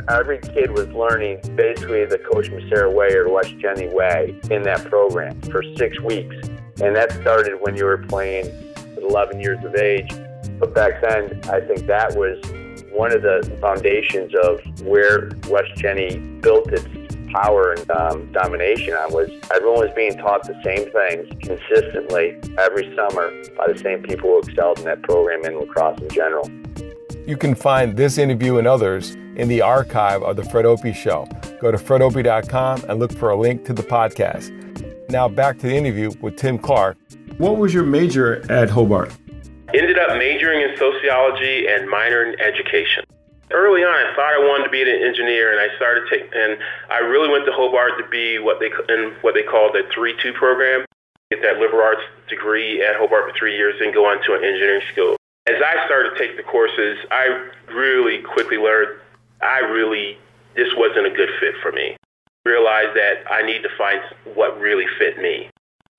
Every 0.09 0.39
kid 0.39 0.71
was 0.71 0.87
learning 0.89 1.39
basically 1.55 2.05
the 2.05 2.19
Coach 2.19 2.49
Messere 2.49 2.91
way 2.93 3.13
or 3.13 3.31
West 3.31 3.57
Jenny 3.59 3.87
way 3.87 4.37
in 4.51 4.63
that 4.63 4.83
program 4.85 5.39
for 5.43 5.63
six 5.77 5.99
weeks. 6.01 6.35
And 6.81 6.95
that 6.95 7.11
started 7.21 7.61
when 7.61 7.75
you 7.75 7.85
were 7.85 7.97
playing 7.97 8.47
at 8.75 9.03
11 9.03 9.39
years 9.39 9.63
of 9.63 9.75
age 9.75 10.11
but 10.63 10.73
back 10.73 11.01
then, 11.01 11.41
I 11.49 11.59
think 11.59 11.87
that 11.87 12.15
was 12.15 12.39
one 12.93 13.11
of 13.11 13.21
the 13.21 13.57
foundations 13.59 14.31
of 14.43 14.61
where 14.87 15.29
West 15.49 15.75
Jenny 15.75 16.17
built 16.39 16.71
its 16.71 16.87
power 17.33 17.73
and 17.73 17.91
um, 17.91 18.31
domination 18.31 18.93
on 18.93 19.11
was 19.11 19.29
everyone 19.53 19.81
was 19.81 19.91
being 19.93 20.15
taught 20.17 20.43
the 20.43 20.55
same 20.63 20.89
things 20.91 21.27
consistently 21.41 22.39
every 22.57 22.95
summer 22.95 23.29
by 23.57 23.73
the 23.73 23.77
same 23.77 24.03
people 24.03 24.29
who 24.29 24.39
excelled 24.39 24.79
in 24.79 24.85
that 24.85 25.01
program 25.03 25.43
and 25.43 25.57
lacrosse 25.57 25.99
in 25.99 26.07
general. 26.09 26.49
You 27.27 27.35
can 27.35 27.55
find 27.55 27.97
this 27.97 28.17
interview 28.17 28.57
and 28.57 28.65
others 28.65 29.15
in 29.35 29.49
the 29.49 29.61
archive 29.61 30.23
of 30.23 30.37
The 30.37 30.45
Fred 30.45 30.65
Opie 30.65 30.93
Show. 30.93 31.27
Go 31.59 31.71
to 31.71 31.77
fredopie.com 31.77 32.85
and 32.87 32.99
look 32.99 33.11
for 33.11 33.31
a 33.31 33.35
link 33.35 33.65
to 33.65 33.73
the 33.73 33.83
podcast. 33.83 34.51
Now 35.09 35.27
back 35.27 35.59
to 35.59 35.67
the 35.67 35.75
interview 35.75 36.11
with 36.21 36.37
Tim 36.37 36.57
Clark. 36.57 36.95
What 37.37 37.57
was 37.57 37.73
your 37.73 37.83
major 37.83 38.49
at 38.49 38.69
Hobart? 38.69 39.11
Ended 39.73 39.97
up 39.97 40.17
majoring 40.17 40.61
in 40.61 40.77
sociology 40.77 41.67
and 41.67 41.89
minoring 41.89 42.33
in 42.33 42.41
education. 42.41 43.03
Early 43.49 43.83
on, 43.83 43.93
I 43.93 44.15
thought 44.15 44.33
I 44.33 44.39
wanted 44.39 44.65
to 44.65 44.69
be 44.69 44.81
an 44.81 44.87
engineer, 44.87 45.51
and 45.51 45.59
I 45.59 45.75
started 45.75 46.03
taking. 46.09 46.29
And 46.33 46.57
I 46.89 46.99
really 46.99 47.29
went 47.29 47.45
to 47.45 47.51
Hobart 47.51 47.97
to 47.97 48.07
be 48.07 48.37
what 48.39 48.59
they 48.59 48.71
in 48.93 49.15
what 49.21 49.33
they 49.33 49.43
call 49.43 49.71
the 49.71 49.83
three-two 49.93 50.33
program. 50.33 50.85
Get 51.31 51.41
that 51.41 51.57
liberal 51.57 51.81
arts 51.81 52.01
degree 52.29 52.83
at 52.83 52.95
Hobart 52.95 53.31
for 53.31 53.37
three 53.37 53.57
years, 53.57 53.81
and 53.81 53.93
go 53.93 54.05
on 54.05 54.23
to 54.25 54.33
an 54.33 54.43
engineering 54.43 54.81
school. 54.91 55.17
As 55.47 55.61
I 55.61 55.85
started 55.85 56.11
to 56.11 56.17
take 56.17 56.37
the 56.37 56.43
courses, 56.43 56.97
I 57.11 57.49
really 57.73 58.21
quickly 58.21 58.57
learned 58.57 58.99
I 59.41 59.59
really 59.59 60.17
this 60.55 60.73
wasn't 60.75 61.07
a 61.07 61.11
good 61.11 61.29
fit 61.39 61.55
for 61.61 61.71
me. 61.71 61.97
Realized 62.45 62.95
that 62.95 63.23
I 63.29 63.41
need 63.41 63.63
to 63.63 63.69
find 63.77 63.99
what 64.35 64.59
really 64.59 64.85
fit 64.99 65.17
me. 65.17 65.49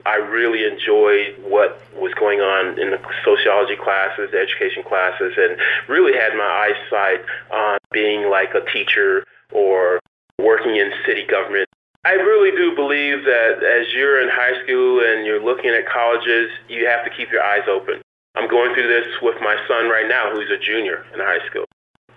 I 0.06 0.16
really 0.16 0.64
enjoyed 0.64 1.36
what 1.42 1.80
was 1.96 2.12
going 2.14 2.40
on 2.40 2.78
in 2.78 2.90
the 2.90 3.00
sociology 3.24 3.76
classes, 3.76 4.30
the 4.32 4.38
education 4.38 4.82
classes, 4.82 5.32
and 5.36 5.56
really 5.88 6.12
had 6.12 6.34
my 6.34 6.68
eyesight 6.68 7.24
on 7.50 7.78
being 7.92 8.28
like 8.28 8.54
a 8.54 8.60
teacher 8.70 9.24
or 9.52 10.00
working 10.38 10.76
in 10.76 10.92
city 11.06 11.24
government. 11.26 11.68
I 12.04 12.12
really 12.12 12.50
do 12.54 12.74
believe 12.76 13.24
that 13.24 13.64
as 13.64 13.94
you're 13.94 14.20
in 14.20 14.28
high 14.28 14.62
school 14.62 15.00
and 15.00 15.24
you're 15.24 15.42
looking 15.42 15.70
at 15.70 15.88
colleges, 15.88 16.50
you 16.68 16.86
have 16.86 17.02
to 17.04 17.10
keep 17.10 17.32
your 17.32 17.42
eyes 17.42 17.66
open. 17.66 18.02
I'm 18.34 18.48
going 18.48 18.74
through 18.74 18.88
this 18.88 19.06
with 19.22 19.40
my 19.40 19.56
son 19.66 19.88
right 19.88 20.06
now, 20.06 20.30
who's 20.30 20.50
a 20.50 20.58
junior 20.58 21.06
in 21.14 21.20
high 21.20 21.44
school. 21.48 21.64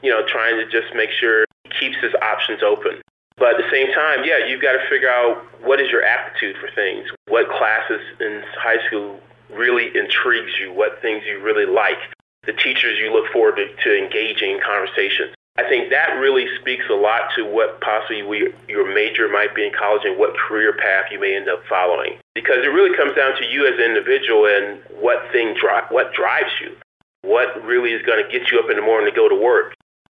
You 0.01 0.11
know, 0.11 0.25
trying 0.27 0.57
to 0.57 0.65
just 0.69 0.93
make 0.93 1.11
sure 1.11 1.45
he 1.63 1.69
keeps 1.79 1.97
his 2.03 2.13
options 2.21 2.63
open. 2.63 3.01
But 3.37 3.55
at 3.55 3.57
the 3.57 3.69
same 3.71 3.93
time, 3.93 4.25
yeah, 4.25 4.45
you've 4.45 4.61
got 4.61 4.73
to 4.73 4.89
figure 4.89 5.09
out 5.09 5.45
what 5.61 5.79
is 5.79 5.91
your 5.91 6.03
aptitude 6.03 6.57
for 6.57 6.69
things. 6.73 7.07
What 7.27 7.49
classes 7.49 8.01
in 8.19 8.43
high 8.57 8.85
school 8.87 9.19
really 9.53 9.95
intrigues 9.95 10.53
you? 10.59 10.73
What 10.73 11.01
things 11.01 11.23
you 11.25 11.39
really 11.39 11.65
like? 11.65 11.99
The 12.45 12.53
teachers 12.53 12.97
you 12.97 13.13
look 13.13 13.31
forward 13.31 13.57
to, 13.57 13.67
to 13.83 13.97
engaging 13.97 14.51
in 14.51 14.59
conversations. 14.61 15.33
I 15.57 15.67
think 15.67 15.89
that 15.89 16.19
really 16.19 16.45
speaks 16.59 16.85
a 16.89 16.93
lot 16.93 17.31
to 17.35 17.43
what 17.43 17.81
possibly 17.81 18.21
we, 18.21 18.53
your 18.67 18.93
major 18.93 19.27
might 19.27 19.55
be 19.55 19.65
in 19.65 19.73
college 19.73 20.05
and 20.05 20.17
what 20.17 20.37
career 20.37 20.73
path 20.73 21.11
you 21.11 21.19
may 21.19 21.35
end 21.35 21.49
up 21.49 21.63
following. 21.67 22.17
Because 22.35 22.63
it 22.63 22.69
really 22.69 22.95
comes 22.95 23.15
down 23.15 23.35
to 23.37 23.45
you 23.45 23.65
as 23.65 23.73
an 23.73 23.81
individual 23.81 24.45
and 24.45 24.81
what 25.01 25.31
thing 25.31 25.55
dri- 25.59 25.89
what 25.89 26.13
drives 26.13 26.51
you. 26.61 26.75
What 27.23 27.63
really 27.65 27.91
is 27.91 28.05
going 28.05 28.23
to 28.23 28.31
get 28.31 28.51
you 28.51 28.59
up 28.59 28.69
in 28.69 28.77
the 28.77 28.83
morning 28.83 29.11
to 29.11 29.15
go 29.15 29.27
to 29.27 29.35
work. 29.35 29.73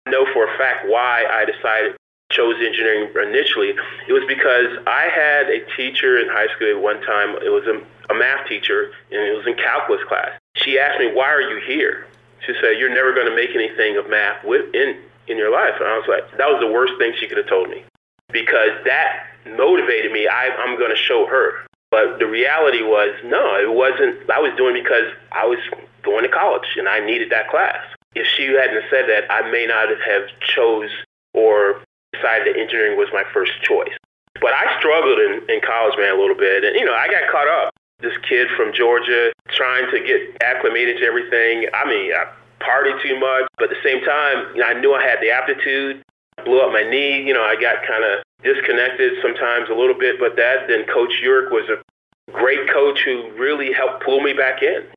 I 0.05 0.11
know 0.11 0.25
for 0.33 0.43
a 0.43 0.57
fact 0.57 0.87
why 0.87 1.23
I 1.25 1.45
decided 1.45 1.95
chose 2.31 2.55
engineering 2.61 3.09
initially, 3.15 3.73
it 4.07 4.13
was 4.13 4.23
because 4.27 4.77
I 4.85 5.09
had 5.09 5.49
a 5.49 5.65
teacher 5.75 6.19
in 6.19 6.29
high 6.29 6.47
school 6.55 6.69
at 6.69 6.81
one 6.81 7.01
time. 7.01 7.35
It 7.41 7.49
was 7.49 7.65
a, 7.65 7.81
a 8.13 8.15
math 8.15 8.47
teacher, 8.47 8.91
and 9.11 9.21
it 9.21 9.35
was 9.35 9.47
in 9.47 9.55
calculus 9.55 10.03
class. 10.07 10.31
She 10.55 10.77
asked 10.77 10.99
me, 10.99 11.11
"Why 11.13 11.29
are 11.29 11.41
you 11.41 11.59
here?" 11.65 12.07
She 12.45 12.53
said, 12.61 12.77
"You're 12.77 12.93
never 12.93 13.13
going 13.13 13.27
to 13.27 13.35
make 13.35 13.51
anything 13.55 13.97
of 13.97 14.09
math 14.09 14.45
in 14.45 15.01
in 15.27 15.37
your 15.37 15.51
life." 15.51 15.75
And 15.79 15.87
I 15.87 15.97
was 15.97 16.07
like, 16.07 16.37
that 16.37 16.47
was 16.47 16.61
the 16.61 16.71
worst 16.71 16.93
thing 16.99 17.13
she 17.19 17.27
could 17.27 17.37
have 17.37 17.47
told 17.47 17.69
me, 17.69 17.83
because 18.31 18.71
that 18.85 19.25
motivated 19.45 20.11
me. 20.11 20.27
I, 20.27 20.49
I'm 20.49 20.77
going 20.77 20.91
to 20.91 21.01
show 21.01 21.25
her. 21.25 21.65
But 21.91 22.19
the 22.19 22.27
reality 22.27 22.83
was, 22.83 23.15
no, 23.25 23.57
it 23.57 23.73
wasn't. 23.73 24.29
I 24.29 24.39
was 24.39 24.53
doing 24.55 24.75
because 24.75 25.09
I 25.31 25.47
was 25.47 25.57
going 26.03 26.23
to 26.23 26.29
college 26.29 26.77
and 26.77 26.87
I 26.87 26.99
needed 26.99 27.31
that 27.31 27.49
class. 27.49 27.79
If 28.13 28.27
she 28.27 28.45
hadn't 28.45 28.83
said 28.91 29.09
that, 29.09 29.25
I 29.31 29.49
may 29.49 29.65
not 29.65 29.89
have 29.89 30.23
chose 30.39 30.91
or 31.33 31.81
decided 32.13 32.53
that 32.53 32.59
engineering 32.59 32.97
was 32.97 33.07
my 33.13 33.23
first 33.33 33.51
choice. 33.63 33.93
But 34.41 34.53
I 34.53 34.77
struggled 34.79 35.19
in, 35.19 35.49
in 35.49 35.61
college, 35.61 35.97
man, 35.97 36.15
a 36.15 36.19
little 36.19 36.37
bit. 36.37 36.63
And, 36.63 36.75
you 36.75 36.85
know, 36.85 36.93
I 36.93 37.07
got 37.07 37.29
caught 37.31 37.47
up. 37.47 37.73
This 37.99 38.15
kid 38.23 38.47
from 38.55 38.71
Georgia 38.71 39.33
trying 39.49 39.91
to 39.91 39.99
get 39.99 40.37
acclimated 40.41 40.99
to 40.99 41.03
everything. 41.03 41.67
I 41.73 41.83
mean, 41.83 42.13
I 42.13 42.31
partied 42.63 43.01
too 43.03 43.19
much, 43.19 43.43
but 43.57 43.69
at 43.69 43.75
the 43.75 43.83
same 43.83 43.99
time, 44.05 44.55
you 44.55 44.61
know, 44.61 44.67
I 44.67 44.79
knew 44.79 44.93
I 44.93 45.03
had 45.03 45.19
the 45.19 45.31
aptitude. 45.31 46.01
I 46.37 46.43
blew 46.43 46.61
up 46.61 46.71
my 46.71 46.83
knee. 46.83 47.21
You 47.21 47.33
know, 47.33 47.43
I 47.43 47.59
got 47.59 47.83
kind 47.85 48.05
of 48.05 48.23
disconnected 48.41 49.19
sometimes 49.21 49.67
a 49.69 49.75
little 49.75 49.99
bit, 49.99 50.17
but 50.17 50.37
that, 50.37 50.69
then 50.69 50.85
Coach 50.87 51.11
Urick 51.21 51.51
was 51.51 51.67
a 51.67 51.83
great 52.31 52.69
coach 52.69 53.03
who 53.03 53.29
really 53.35 53.73
helped 53.73 54.05
pull 54.05 54.21
me 54.21 54.31
back 54.31 54.63
in. 54.63 54.87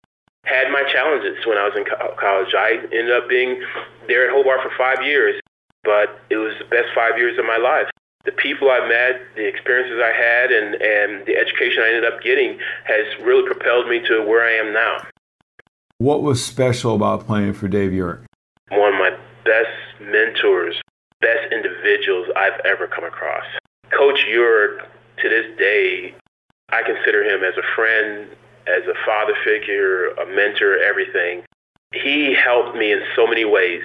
Had 0.44 0.70
my 0.70 0.85
challenges 0.85 1.44
when 1.44 1.59
I 1.59 1.66
was 1.66 1.75
in 1.75 1.85
college. 2.18 2.55
I 2.55 2.79
ended 2.94 3.11
up 3.11 3.29
being 3.29 3.62
there 4.07 4.29
at 4.29 4.33
Hobart 4.33 4.62
for 4.62 4.70
five 4.79 5.05
years 5.05 5.41
but 5.85 6.21
it 6.31 6.37
was 6.37 6.55
the 6.59 6.64
best 6.66 6.88
five 6.95 7.18
years 7.18 7.38
of 7.38 7.45
my 7.45 7.57
life. 7.57 7.88
The 8.25 8.33
people 8.33 8.71
I 8.71 8.87
met, 8.87 9.21
the 9.35 9.47
experiences 9.47 10.01
I 10.03 10.12
had, 10.12 10.53
and, 10.53 10.75
and 10.77 11.27
the 11.27 11.37
education 11.37 11.83
I 11.83 11.88
ended 11.88 12.05
up 12.05 12.23
getting 12.23 12.59
has 12.85 13.07
really 13.23 13.45
propelled 13.45 13.88
me 13.88 14.01
to 14.07 14.23
where 14.23 14.45
I 14.45 14.53
am 14.53 14.73
now. 14.73 15.05
What 15.99 16.23
was 16.23 16.45
special 16.45 16.95
about 16.95 17.27
playing 17.27 17.55
for 17.55 17.68
Dave 17.68 17.90
Urick? 17.90 18.25
One 18.71 18.95
of 18.95 18.99
my 18.99 19.16
best 19.45 20.01
mentors, 20.01 20.81
best 21.21 21.53
individuals 21.53 22.29
I've 22.37 22.61
ever 22.64 22.87
come 22.87 23.05
across. 23.05 23.45
Coach 23.90 24.25
Urick, 24.29 24.87
to 25.18 25.29
this 25.29 25.59
day, 25.59 26.14
I 26.71 26.83
consider 26.83 27.25
him 27.25 27.45
as 27.45 27.55
a 27.57 27.75
friend, 27.75 28.29
as 28.66 28.83
a 28.87 28.95
father 29.05 29.35
figure, 29.45 30.11
a 30.11 30.27
mentor, 30.27 30.79
everything. 30.79 31.42
He 31.92 32.35
helped 32.35 32.77
me 32.77 32.92
in 32.92 33.03
so 33.14 33.27
many 33.27 33.45
ways 33.45 33.83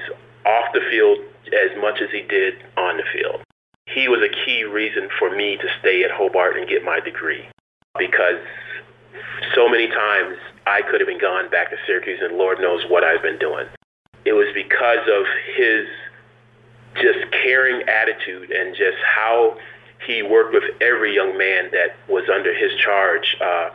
off 0.48 0.74
the 0.74 0.82
field 0.90 1.20
as 1.48 1.76
much 1.80 2.02
as 2.02 2.10
he 2.12 2.22
did 2.22 2.56
on 2.78 2.98
the 2.98 3.04
field. 3.12 3.42
He 3.86 4.08
was 4.08 4.22
a 4.22 4.46
key 4.46 4.64
reason 4.64 5.10
for 5.20 5.36
me 5.36 5.58
to 5.58 5.68
stay 5.80 6.04
at 6.04 6.12
Hobart 6.12 6.58
and 6.58 6.68
get 6.68 6.84
my 6.84 7.00
degree 7.00 7.46
because 7.98 8.40
so 9.56 9.68
many 9.70 9.88
times 9.88 10.38
I 10.66 10.82
could 10.82 11.00
have 11.00 11.08
been 11.08 11.20
gone 11.20 11.50
back 11.50 11.70
to 11.72 11.78
Syracuse 11.86 12.20
and 12.22 12.38
Lord 12.38 12.60
knows 12.60 12.84
what 12.90 13.04
I've 13.04 13.22
been 13.22 13.40
doing. 13.40 13.68
It 14.26 14.34
was 14.34 14.48
because 14.54 15.08
of 15.08 15.26
his 15.56 15.88
just 16.96 17.32
caring 17.32 17.88
attitude 17.88 18.52
and 18.52 18.76
just 18.76 18.98
how 19.04 19.58
he 20.06 20.22
worked 20.22 20.54
with 20.54 20.64
every 20.82 21.16
young 21.16 21.38
man 21.38 21.70
that 21.72 21.96
was 22.10 22.24
under 22.34 22.54
his 22.54 22.72
charge. 22.80 23.36
Uh, 23.42 23.70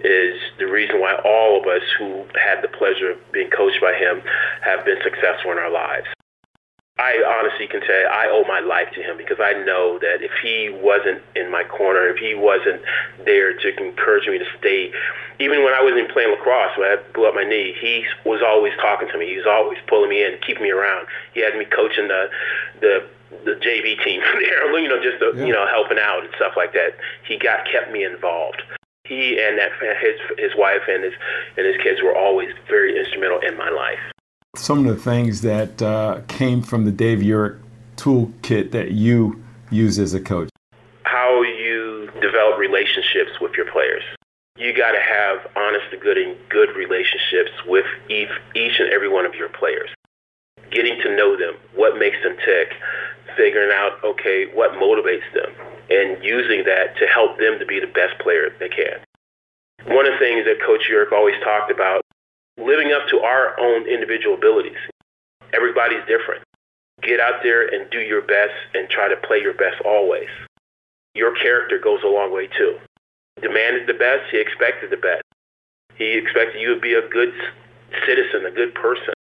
is 0.00 0.40
the 0.58 0.66
reason 0.66 1.00
why 1.00 1.14
all 1.24 1.60
of 1.60 1.66
us 1.66 1.82
who 1.98 2.24
had 2.34 2.62
the 2.62 2.68
pleasure 2.68 3.10
of 3.10 3.32
being 3.32 3.50
coached 3.50 3.80
by 3.80 3.92
him 3.94 4.22
have 4.62 4.84
been 4.84 4.98
successful 5.02 5.50
in 5.50 5.58
our 5.58 5.70
lives. 5.70 6.06
I 6.98 7.22
honestly 7.22 7.68
can 7.68 7.80
say 7.86 8.04
I 8.04 8.26
owe 8.26 8.42
my 8.48 8.58
life 8.58 8.90
to 8.94 9.02
him 9.02 9.16
because 9.16 9.38
I 9.38 9.52
know 9.64 9.98
that 10.00 10.18
if 10.20 10.32
he 10.42 10.68
wasn't 10.68 11.22
in 11.36 11.50
my 11.50 11.62
corner, 11.62 12.08
if 12.08 12.18
he 12.18 12.34
wasn't 12.34 12.82
there 13.24 13.54
to 13.54 13.66
encourage 13.78 14.26
me 14.26 14.38
to 14.38 14.44
stay, 14.58 14.90
even 15.38 15.62
when 15.62 15.74
I 15.74 15.82
wasn't 15.82 16.10
playing 16.10 16.30
lacrosse, 16.30 16.76
when 16.76 16.90
I 16.90 16.96
blew 17.14 17.26
up 17.26 17.34
my 17.34 17.44
knee, 17.44 17.74
he 17.80 18.04
was 18.26 18.42
always 18.42 18.72
talking 18.82 19.06
to 19.08 19.18
me. 19.18 19.30
He 19.30 19.36
was 19.36 19.46
always 19.46 19.78
pulling 19.86 20.10
me 20.10 20.24
in, 20.24 20.38
keeping 20.44 20.64
me 20.64 20.70
around. 20.70 21.06
He 21.34 21.40
had 21.40 21.56
me 21.56 21.64
coaching 21.64 22.08
the 22.08 22.30
the 22.80 23.06
the 23.44 23.54
JV 23.62 24.02
team 24.02 24.20
there, 24.40 24.78
you 24.80 24.88
know, 24.88 25.00
just 25.00 25.20
the, 25.20 25.32
yeah. 25.38 25.46
you 25.46 25.52
know 25.52 25.66
helping 25.68 25.98
out 25.98 26.24
and 26.24 26.34
stuff 26.34 26.54
like 26.56 26.72
that. 26.72 26.98
He 27.26 27.38
got 27.38 27.64
kept 27.70 27.92
me 27.92 28.04
involved 28.04 28.62
he 29.08 29.40
and 29.40 29.58
that 29.58 29.70
his 30.00 30.20
his 30.36 30.52
wife 30.56 30.82
and 30.88 31.02
his 31.02 31.14
and 31.56 31.66
his 31.66 31.76
kids 31.82 32.02
were 32.02 32.14
always 32.14 32.50
very 32.68 32.98
instrumental 32.98 33.38
in 33.40 33.56
my 33.56 33.70
life. 33.70 33.98
Some 34.58 34.84
of 34.84 34.96
the 34.96 35.00
things 35.00 35.42
that 35.42 35.80
uh, 35.80 36.20
came 36.26 36.62
from 36.62 36.84
the 36.84 36.90
Dave 36.90 37.20
Urick 37.20 37.60
toolkit 37.96 38.72
that 38.72 38.90
you 38.90 39.42
use 39.70 40.00
as 40.00 40.14
a 40.14 40.20
coach. 40.20 40.50
How 41.04 41.42
you 41.42 42.10
develop 42.20 42.58
relationships 42.58 43.30
with 43.40 43.52
your 43.56 43.70
players. 43.70 44.02
You 44.56 44.76
got 44.76 44.92
to 44.92 45.00
have 45.00 45.46
honest 45.56 45.90
to 45.92 45.96
good 45.96 46.18
and 46.18 46.36
good 46.48 46.74
relationships 46.74 47.52
with 47.66 47.86
each, 48.10 48.28
each 48.56 48.80
and 48.80 48.90
every 48.90 49.08
one 49.08 49.24
of 49.24 49.34
your 49.36 49.48
players. 49.48 49.90
Getting 50.72 51.00
to 51.02 51.16
know 51.16 51.38
them, 51.38 51.54
what 51.76 51.96
makes 51.96 52.20
them 52.24 52.36
tick, 52.44 52.74
figuring 53.36 53.70
out 53.72 54.02
okay 54.02 54.50
what 54.52 54.72
motivates 54.72 55.32
them 55.32 55.54
and 55.88 56.22
using 56.22 56.64
that 56.64 56.96
to 56.98 57.06
help 57.06 57.38
them 57.38 57.60
to 57.60 57.64
be 57.64 57.78
the 57.78 57.86
best 57.86 58.18
player 58.18 58.52
they 58.58 58.68
can. 58.68 58.98
One 59.86 60.04
of 60.04 60.14
the 60.14 60.18
things 60.18 60.44
that 60.46 60.60
Coach 60.66 60.90
Urick 60.90 61.12
always 61.12 61.36
talked 61.44 61.70
about, 61.70 62.02
living 62.58 62.92
up 62.92 63.08
to 63.08 63.20
our 63.20 63.58
own 63.58 63.86
individual 63.88 64.34
abilities. 64.34 64.78
Everybody's 65.52 66.04
different. 66.06 66.42
Get 67.02 67.20
out 67.20 67.42
there 67.42 67.66
and 67.66 67.88
do 67.90 68.00
your 68.00 68.22
best 68.22 68.54
and 68.74 68.88
try 68.90 69.08
to 69.08 69.16
play 69.16 69.40
your 69.40 69.54
best 69.54 69.80
always. 69.84 70.28
Your 71.14 71.34
character 71.36 71.78
goes 71.78 72.00
a 72.04 72.08
long 72.08 72.32
way 72.32 72.48
too. 72.48 72.78
He 73.36 73.42
demanded 73.42 73.86
the 73.86 73.94
best, 73.94 74.30
he 74.30 74.40
expected 74.40 74.90
the 74.90 74.96
best. 74.96 75.22
He 75.96 76.12
expected 76.12 76.60
you 76.60 76.74
to 76.74 76.80
be 76.80 76.94
a 76.94 77.08
good 77.08 77.32
citizen, 78.06 78.46
a 78.46 78.50
good 78.50 78.74
person. 78.74 79.14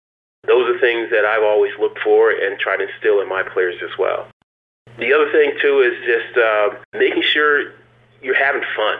Those 0.46 0.74
are 0.74 0.78
things 0.80 1.10
that 1.10 1.24
I've 1.24 1.42
always 1.42 1.72
looked 1.78 1.98
for 2.00 2.30
and 2.30 2.58
tried 2.58 2.78
to 2.78 2.88
instill 2.88 3.20
in 3.20 3.28
my 3.28 3.42
players 3.42 3.76
as 3.82 3.96
well. 3.98 4.28
The 4.98 5.12
other 5.12 5.30
thing 5.32 5.52
too 5.60 5.80
is 5.80 5.94
just 6.06 6.38
uh, 6.38 6.70
making 6.94 7.22
sure 7.22 7.72
you're 8.22 8.38
having 8.38 8.62
fun. 8.74 8.98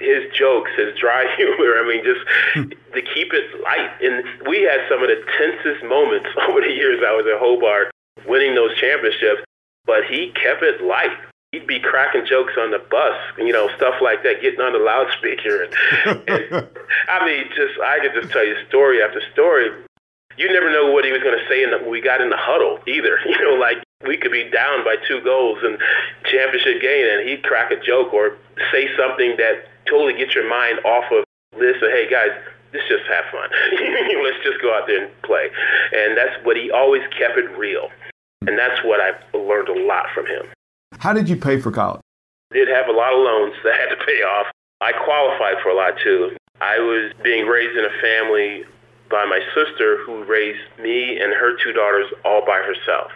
His 0.00 0.30
jokes, 0.32 0.70
his 0.76 0.96
dry 0.98 1.26
humor. 1.36 1.78
I 1.78 1.86
mean, 1.86 2.04
just 2.04 2.24
hmm. 2.54 2.68
to 2.94 3.02
keep 3.02 3.32
it 3.32 3.62
light. 3.62 3.90
And 4.02 4.24
we 4.48 4.62
had 4.62 4.80
some 4.88 5.02
of 5.02 5.08
the 5.08 5.20
tensest 5.36 5.84
moments 5.84 6.28
over 6.48 6.60
the 6.60 6.72
years 6.72 7.02
I 7.06 7.12
was 7.12 7.26
at 7.26 7.38
Hobart, 7.38 7.90
winning 8.26 8.54
those 8.54 8.76
championships. 8.76 9.42
But 9.86 10.04
he 10.04 10.32
kept 10.32 10.62
it 10.62 10.82
light. 10.82 11.16
He'd 11.52 11.66
be 11.66 11.80
cracking 11.80 12.26
jokes 12.26 12.52
on 12.58 12.72
the 12.72 12.78
bus, 12.78 13.16
you 13.38 13.52
know, 13.52 13.70
stuff 13.74 13.94
like 14.02 14.22
that, 14.22 14.42
getting 14.42 14.60
on 14.60 14.74
the 14.74 14.78
loudspeaker. 14.78 15.64
And, 15.64 16.28
and 16.28 16.68
I 17.08 17.24
mean, 17.24 17.48
just 17.56 17.80
I 17.80 17.98
could 18.00 18.12
just 18.12 18.30
tell 18.30 18.44
you 18.44 18.54
story 18.68 19.02
after 19.02 19.22
story 19.32 19.70
you 20.38 20.50
never 20.52 20.70
know 20.70 20.90
what 20.92 21.04
he 21.04 21.10
was 21.10 21.20
going 21.22 21.36
to 21.36 21.44
say 21.48 21.62
in 21.62 21.70
the, 21.70 21.78
when 21.78 21.90
we 21.90 22.00
got 22.00 22.20
in 22.20 22.30
the 22.30 22.38
huddle 22.38 22.78
either. 22.86 23.18
You 23.28 23.38
know, 23.44 23.54
like 23.60 23.82
we 24.06 24.16
could 24.16 24.32
be 24.32 24.48
down 24.48 24.84
by 24.84 24.96
two 25.06 25.20
goals 25.22 25.58
in 25.62 25.76
championship 26.24 26.80
game, 26.80 27.06
and 27.10 27.28
he'd 27.28 27.42
crack 27.42 27.70
a 27.70 27.80
joke 27.80 28.14
or 28.14 28.38
say 28.72 28.88
something 28.96 29.36
that 29.36 29.66
totally 29.88 30.14
gets 30.14 30.34
your 30.34 30.48
mind 30.48 30.80
off 30.84 31.04
of 31.12 31.24
this. 31.58 31.76
Or 31.82 31.90
hey, 31.90 32.08
guys, 32.10 32.30
let's 32.72 32.88
just 32.88 33.04
have 33.08 33.24
fun. 33.32 33.50
let's 34.22 34.42
just 34.44 34.60
go 34.60 34.74
out 34.74 34.86
there 34.86 35.04
and 35.04 35.22
play. 35.22 35.50
And 35.96 36.16
that's 36.16 36.44
what 36.44 36.56
he 36.56 36.70
always 36.70 37.02
kept 37.16 37.38
it 37.38 37.50
real. 37.56 37.90
And 38.46 38.58
that's 38.58 38.82
what 38.84 39.00
I 39.00 39.12
learned 39.36 39.68
a 39.68 39.86
lot 39.86 40.06
from 40.14 40.26
him. 40.26 40.46
How 40.98 41.12
did 41.12 41.28
you 41.28 41.36
pay 41.36 41.60
for 41.60 41.70
college? 41.70 42.00
Did 42.52 42.68
have 42.68 42.88
a 42.88 42.92
lot 42.92 43.12
of 43.12 43.20
loans 43.20 43.54
that 43.64 43.74
I 43.74 43.76
had 43.76 43.90
to 43.90 44.04
pay 44.04 44.22
off. 44.22 44.46
I 44.80 44.92
qualified 44.92 45.62
for 45.62 45.70
a 45.70 45.74
lot 45.74 45.94
too. 46.02 46.36
I 46.60 46.78
was 46.78 47.12
being 47.22 47.46
raised 47.46 47.76
in 47.76 47.84
a 47.84 48.00
family 48.00 48.64
by 49.10 49.24
my 49.24 49.40
sister 49.54 50.02
who 50.04 50.24
raised 50.24 50.60
me 50.80 51.18
and 51.20 51.32
her 51.32 51.56
two 51.62 51.72
daughters 51.72 52.06
all 52.24 52.44
by 52.44 52.58
herself. 52.58 53.10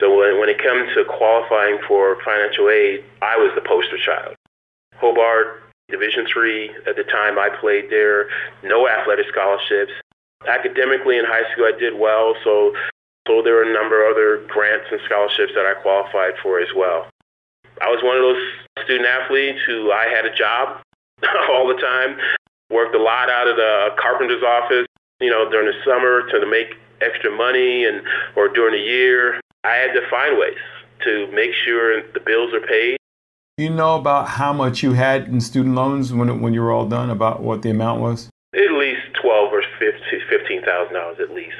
So 0.00 0.16
when, 0.16 0.40
when 0.40 0.48
it 0.48 0.58
comes 0.58 0.92
to 0.94 1.04
qualifying 1.04 1.78
for 1.86 2.18
financial 2.24 2.68
aid, 2.68 3.04
I 3.20 3.36
was 3.36 3.52
the 3.54 3.60
poster 3.60 3.98
child. 3.98 4.34
Hobart, 4.96 5.61
Division 5.92 6.26
three 6.26 6.70
at 6.86 6.96
the 6.96 7.04
time 7.04 7.38
I 7.38 7.50
played 7.60 7.90
there, 7.90 8.28
no 8.64 8.88
athletic 8.88 9.26
scholarships. 9.28 9.92
Academically 10.48 11.18
in 11.18 11.24
high 11.24 11.46
school, 11.52 11.66
I 11.66 11.78
did 11.78 11.96
well, 11.96 12.34
so 12.42 12.74
so 13.28 13.42
there 13.42 13.54
were 13.54 13.62
a 13.62 13.72
number 13.72 14.02
of 14.02 14.16
other 14.16 14.44
grants 14.48 14.86
and 14.90 15.00
scholarships 15.06 15.52
that 15.54 15.64
I 15.64 15.74
qualified 15.80 16.34
for 16.42 16.58
as 16.58 16.68
well. 16.74 17.06
I 17.80 17.88
was 17.88 18.02
one 18.02 18.16
of 18.16 18.22
those 18.22 18.42
student 18.84 19.06
athletes 19.06 19.60
who 19.64 19.92
I 19.92 20.06
had 20.08 20.26
a 20.26 20.34
job 20.34 20.82
all 21.50 21.68
the 21.68 21.80
time, 21.80 22.18
worked 22.70 22.94
a 22.94 23.02
lot 23.02 23.30
out 23.30 23.46
of 23.46 23.56
the 23.56 23.90
carpenter's 24.00 24.42
office, 24.42 24.86
you 25.20 25.30
know, 25.30 25.48
during 25.50 25.66
the 25.66 25.78
summer 25.84 26.26
to 26.30 26.46
make 26.46 26.74
extra 27.00 27.30
money 27.30 27.84
and 27.84 28.02
or 28.34 28.48
during 28.48 28.74
the 28.74 28.84
year. 28.84 29.40
I 29.64 29.76
had 29.76 29.92
to 29.94 30.08
find 30.10 30.38
ways 30.38 30.58
to 31.04 31.30
make 31.32 31.52
sure 31.64 32.02
the 32.12 32.20
bills 32.20 32.52
are 32.52 32.66
paid. 32.66 32.96
You 33.62 33.70
know 33.70 33.94
about 33.94 34.26
how 34.26 34.52
much 34.52 34.82
you 34.82 34.94
had 34.94 35.28
in 35.28 35.40
student 35.40 35.76
loans 35.76 36.12
when 36.12 36.40
when 36.40 36.52
you 36.52 36.62
were 36.62 36.72
all 36.72 36.88
done? 36.88 37.10
About 37.10 37.44
what 37.44 37.62
the 37.62 37.70
amount 37.70 38.00
was? 38.00 38.28
At 38.52 38.72
least 38.72 39.02
twelve 39.22 39.52
or 39.52 39.62
fifteen 39.78 40.64
thousand 40.64 40.94
dollars 40.94 41.18
at 41.20 41.30
least. 41.30 41.54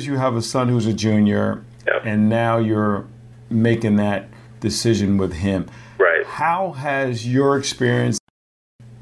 You 0.00 0.18
have 0.18 0.36
a 0.36 0.42
son 0.42 0.68
who's 0.68 0.84
a 0.84 0.92
junior, 0.92 1.64
yep. 1.86 2.02
and 2.04 2.28
now 2.28 2.58
you're 2.58 3.06
making 3.48 3.96
that 3.96 4.28
decision 4.60 5.16
with 5.16 5.32
him. 5.32 5.66
Right. 5.96 6.26
How 6.26 6.72
has 6.72 7.26
your 7.26 7.56
experience, 7.56 8.18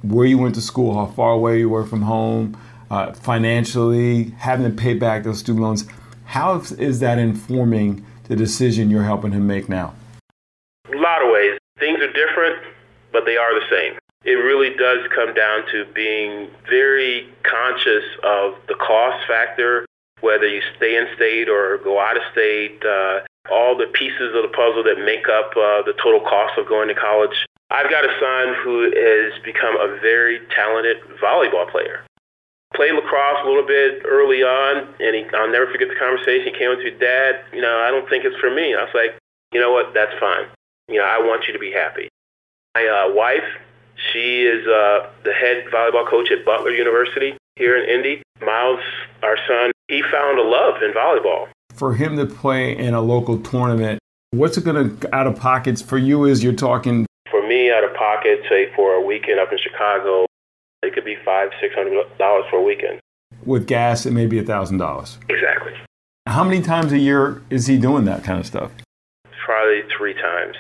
where 0.03 0.25
you 0.25 0.39
went 0.39 0.55
to 0.55 0.61
school, 0.61 0.95
how 0.95 1.13
far 1.13 1.33
away 1.33 1.59
you 1.59 1.71
were 1.71 1.85
from 1.85 2.03
home, 2.03 2.57
uh, 2.89 3.15
financially, 3.15 4.31
having 4.39 4.65
to 4.71 4.81
pay 4.81 4.95
back 4.95 5.25
those 5.25 5.41
student 5.41 5.65
loans, 5.65 5.89
how 6.27 6.63
is 6.79 7.01
that 7.01 7.19
informing 7.19 8.07
the 8.29 8.37
decision 8.37 8.91
you're 8.91 9.03
helping 9.03 9.33
him 9.33 9.49
make 9.49 9.69
now? 9.69 9.93
A 10.89 10.97
lot 10.97 11.21
of 11.21 11.33
ways. 11.33 11.59
Things 11.79 11.99
are 12.01 12.13
different, 12.43 12.75
but 13.13 13.25
they 13.25 13.37
are 13.37 13.55
the 13.55 13.67
same. 13.71 13.99
It 14.25 14.39
really 14.39 14.71
does 14.77 15.01
come 15.15 15.35
down 15.35 15.67
to 15.73 15.85
being 15.95 16.49
very 16.69 17.29
conscious 17.43 18.05
of 18.23 18.55
the 18.69 18.75
cost 18.75 19.27
factor, 19.27 19.85
whether 20.21 20.47
you 20.47 20.63
stay 20.77 20.97
in 20.97 21.09
state 21.17 21.49
or 21.49 21.79
go 21.79 21.99
out 21.99 22.17
of 22.17 22.23
state, 22.31 22.85
uh, 22.85 23.21
all 23.51 23.77
the 23.77 23.87
pieces 23.93 24.35
of 24.35 24.43
the 24.43 24.53
puzzle 24.55 24.85
that 24.85 25.03
make 25.05 25.29
up 25.29 25.51
uh, 25.57 25.83
the 25.83 25.95
total 26.01 26.21
cost 26.21 26.57
of 26.57 26.69
going 26.69 26.87
to 26.89 26.95
college. 26.95 27.45
I've 27.71 27.91
got 27.91 28.05
a 28.05 28.13
son 28.21 28.55
who 28.63 28.85
has 28.95 29.43
become 29.43 29.75
a 29.81 29.99
very 30.01 30.41
talented 30.55 30.99
volleyball 31.21 31.69
player 31.71 32.05
played 32.75 32.95
lacrosse 32.95 33.45
a 33.45 33.47
little 33.47 33.67
bit 33.67 34.01
early 34.07 34.43
on, 34.43 34.89
and 34.99 35.15
he, 35.15 35.25
I'll 35.37 35.51
never 35.51 35.71
forget 35.71 35.89
the 35.89 35.95
conversation. 35.95 36.53
He 36.53 36.59
came 36.59 36.71
up 36.71 36.79
to 36.79 36.91
Dad, 36.91 37.45
you 37.53 37.61
know, 37.61 37.85
I 37.85 37.91
don't 37.91 38.09
think 38.09 38.25
it's 38.25 38.37
for 38.41 38.49
me. 38.49 38.75
I 38.75 38.85
was 38.85 38.95
like, 38.95 39.13
you 39.53 39.61
know 39.61 39.73
what? 39.73 39.93
That's 39.93 40.13
fine. 40.19 40.47
You 40.89 40.99
know, 40.99 41.05
I 41.05 41.19
want 41.19 41.47
you 41.47 41.53
to 41.53 41.59
be 41.59 41.71
happy. 41.71 42.09
My 42.75 42.87
uh, 42.87 43.13
wife, 43.15 43.45
she 44.13 44.45
is 44.45 44.67
uh, 44.67 45.11
the 45.25 45.33
head 45.33 45.65
volleyball 45.73 46.09
coach 46.09 46.31
at 46.31 46.43
Butler 46.45 46.71
University 46.71 47.37
here 47.57 47.77
in 47.77 47.89
Indy. 47.89 48.23
Miles, 48.41 48.81
our 49.23 49.37
son, 49.47 49.73
he 49.89 50.03
found 50.11 50.39
a 50.39 50.43
love 50.43 50.83
in 50.83 50.93
volleyball. 50.93 51.49
for 51.75 51.95
him 51.95 52.17
to 52.17 52.25
play 52.25 52.75
in 52.77 52.95
a 52.95 53.01
local 53.03 53.39
tournament, 53.41 53.99
what's 54.31 54.57
it 54.57 54.65
going 54.65 54.99
to 54.99 55.15
out 55.15 55.27
of 55.27 55.37
pockets 55.39 55.83
for 55.83 55.99
you? 55.99 56.25
Is 56.25 56.43
you're 56.43 56.55
talking 56.55 57.05
for 57.31 57.47
me 57.47 57.71
out 57.71 57.85
of 57.85 57.95
pocket, 57.95 58.41
say 58.49 58.73
for 58.75 58.95
a 58.95 59.01
weekend 59.03 59.39
up 59.39 59.53
in 59.53 59.59
Chicago, 59.59 60.25
it 60.83 60.95
could 60.95 61.05
be 61.05 61.17
five, 61.27 61.51
six 61.61 61.75
hundred 61.75 62.07
dollars 62.17 62.47
for 62.49 62.57
a 62.57 62.63
weekend. 62.63 63.01
With 63.45 63.67
gas, 63.67 64.07
it 64.07 64.13
may 64.13 64.27
be 64.27 64.39
a 64.39 64.45
thousand 64.45 64.79
dollars. 64.79 65.19
Exactly. 65.29 65.73
How 66.27 66.43
many 66.43 66.63
times 66.63 66.93
a 66.93 66.99
year 66.99 67.43
is 67.51 67.67
he 67.67 67.77
doing 67.77 68.07
that 68.07 68.25
kind 68.25 68.41
of 68.41 68.47
stuff? 68.47 68.71
Probably 69.45 69.83
three 69.97 70.15
times. 70.15 70.57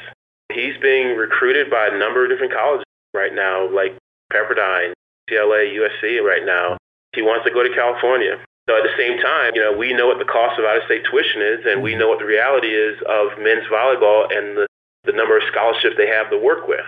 He's 0.52 0.76
being 0.80 1.16
recruited 1.16 1.70
by 1.70 1.88
a 1.88 1.98
number 1.98 2.24
of 2.24 2.30
different 2.30 2.52
colleges 2.52 2.84
right 3.14 3.34
now, 3.34 3.68
like 3.68 3.96
Pepperdine, 4.32 4.92
UCLA, 5.30 5.74
USC 5.74 6.22
right 6.22 6.44
now. 6.44 6.76
He 7.14 7.22
wants 7.22 7.44
to 7.46 7.52
go 7.52 7.62
to 7.62 7.74
California. 7.74 8.38
So 8.68 8.76
at 8.76 8.84
the 8.84 8.94
same 8.96 9.18
time, 9.18 9.52
you 9.54 9.60
know, 9.60 9.76
we 9.76 9.92
know 9.92 10.06
what 10.06 10.18
the 10.18 10.24
cost 10.24 10.58
of 10.58 10.64
out-of-state 10.64 11.04
tuition 11.10 11.42
is, 11.42 11.66
and 11.66 11.82
we 11.82 11.90
mm-hmm. 11.90 12.00
know 12.00 12.08
what 12.08 12.20
the 12.20 12.24
reality 12.24 12.68
is 12.68 12.96
of 13.08 13.36
men's 13.38 13.66
volleyball 13.66 14.30
and 14.30 14.56
the, 14.56 14.66
the 15.04 15.12
number 15.12 15.36
of 15.36 15.42
scholarships 15.50 15.96
they 15.96 16.06
have 16.06 16.30
to 16.30 16.38
work 16.38 16.68
with. 16.68 16.86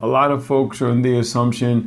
A 0.00 0.06
lot 0.06 0.30
of 0.30 0.44
folks 0.44 0.80
are 0.82 0.90
in 0.90 1.02
the 1.02 1.18
assumption 1.18 1.86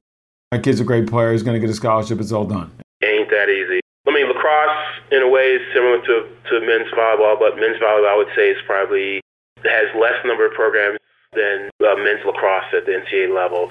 my 0.53 0.59
kid's 0.59 0.79
a 0.79 0.83
great 0.83 1.07
player, 1.07 1.31
he's 1.31 1.41
going 1.41 1.59
to 1.59 1.59
get 1.59 1.71
a 1.71 1.73
scholarship, 1.73 2.21
it's 2.21 2.31
all 2.31 2.45
done. 2.45 2.69
Ain't 3.01 3.31
that 3.31 3.49
easy. 3.49 3.81
I 4.05 4.13
mean, 4.13 4.27
lacrosse, 4.27 5.01
in 5.09 5.23
a 5.23 5.27
way, 5.27 5.57
is 5.57 5.61
similar 5.73 5.97
to, 5.97 6.29
to 6.51 6.61
men's 6.61 6.93
volleyball, 6.93 7.39
but 7.39 7.55
men's 7.55 7.81
volleyball, 7.81 8.05
I 8.05 8.15
would 8.15 8.29
say, 8.35 8.51
is 8.51 8.61
probably 8.67 9.19
has 9.65 9.87
less 9.99 10.17
number 10.25 10.45
of 10.45 10.53
programs 10.53 10.99
than 11.33 11.69
uh, 11.81 11.95
men's 11.95 12.23
lacrosse 12.25 12.69
at 12.73 12.85
the 12.85 12.93
NCAA 12.93 13.33
level. 13.33 13.69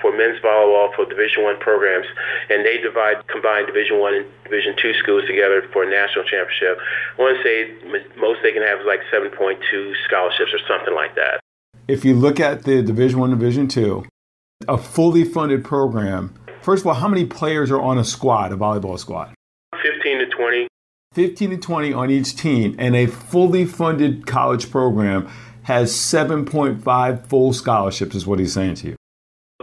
For 0.00 0.16
men's 0.16 0.40
volleyball, 0.40 0.94
for 0.94 1.04
Division 1.04 1.42
One 1.42 1.58
programs, 1.58 2.06
and 2.48 2.64
they 2.64 2.78
divide 2.78 3.26
combine 3.28 3.66
Division 3.66 3.98
One 3.98 4.14
and 4.14 4.26
Division 4.44 4.74
Two 4.80 4.94
schools 4.94 5.26
together 5.26 5.62
for 5.72 5.82
a 5.82 5.90
national 5.90 6.24
championship. 6.24 6.78
I 7.18 7.20
want 7.20 7.36
to 7.36 7.42
say 7.42 7.74
most 8.16 8.40
they 8.42 8.52
can 8.52 8.62
have 8.62 8.80
is 8.80 8.86
like 8.86 9.00
7.2 9.12 9.60
scholarships 10.06 10.54
or 10.54 10.60
something 10.66 10.94
like 10.94 11.16
that. 11.16 11.40
If 11.86 12.04
you 12.04 12.14
look 12.14 12.40
at 12.40 12.62
the 12.62 12.82
Division 12.82 13.18
One, 13.18 13.30
Division 13.30 13.68
Two, 13.68 14.06
a 14.68 14.78
fully 14.78 15.24
funded 15.24 15.64
program. 15.64 16.34
First 16.62 16.82
of 16.82 16.86
all, 16.86 16.94
how 16.94 17.08
many 17.08 17.26
players 17.26 17.70
are 17.70 17.80
on 17.80 17.98
a 17.98 18.04
squad, 18.04 18.52
a 18.52 18.56
volleyball 18.56 18.98
squad? 18.98 19.34
15 19.82 20.18
to 20.18 20.26
20. 20.26 20.68
15 21.12 21.50
to 21.50 21.56
20 21.56 21.92
on 21.92 22.08
each 22.08 22.36
team, 22.36 22.76
and 22.78 22.94
a 22.94 23.06
fully 23.06 23.64
funded 23.64 24.28
college 24.28 24.70
program 24.70 25.28
has 25.64 25.92
7.5 25.92 27.26
full 27.26 27.52
scholarships, 27.52 28.14
is 28.14 28.28
what 28.28 28.38
he's 28.38 28.52
saying 28.52 28.76
to 28.76 28.86
you. 28.90 28.96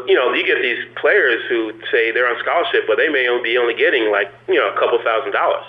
You 0.05 0.15
know, 0.15 0.33
you 0.33 0.45
get 0.45 0.61
these 0.61 0.83
players 0.99 1.41
who 1.47 1.71
say 1.89 2.11
they're 2.11 2.27
on 2.27 2.35
scholarship, 2.43 2.83
but 2.85 2.97
they 2.97 3.07
may 3.07 3.29
only 3.29 3.51
be 3.51 3.57
only 3.57 3.75
getting 3.75 4.11
like, 4.11 4.27
you 4.49 4.55
know, 4.55 4.67
a 4.67 4.77
couple 4.77 4.99
thousand 5.01 5.31
dollars. 5.31 5.63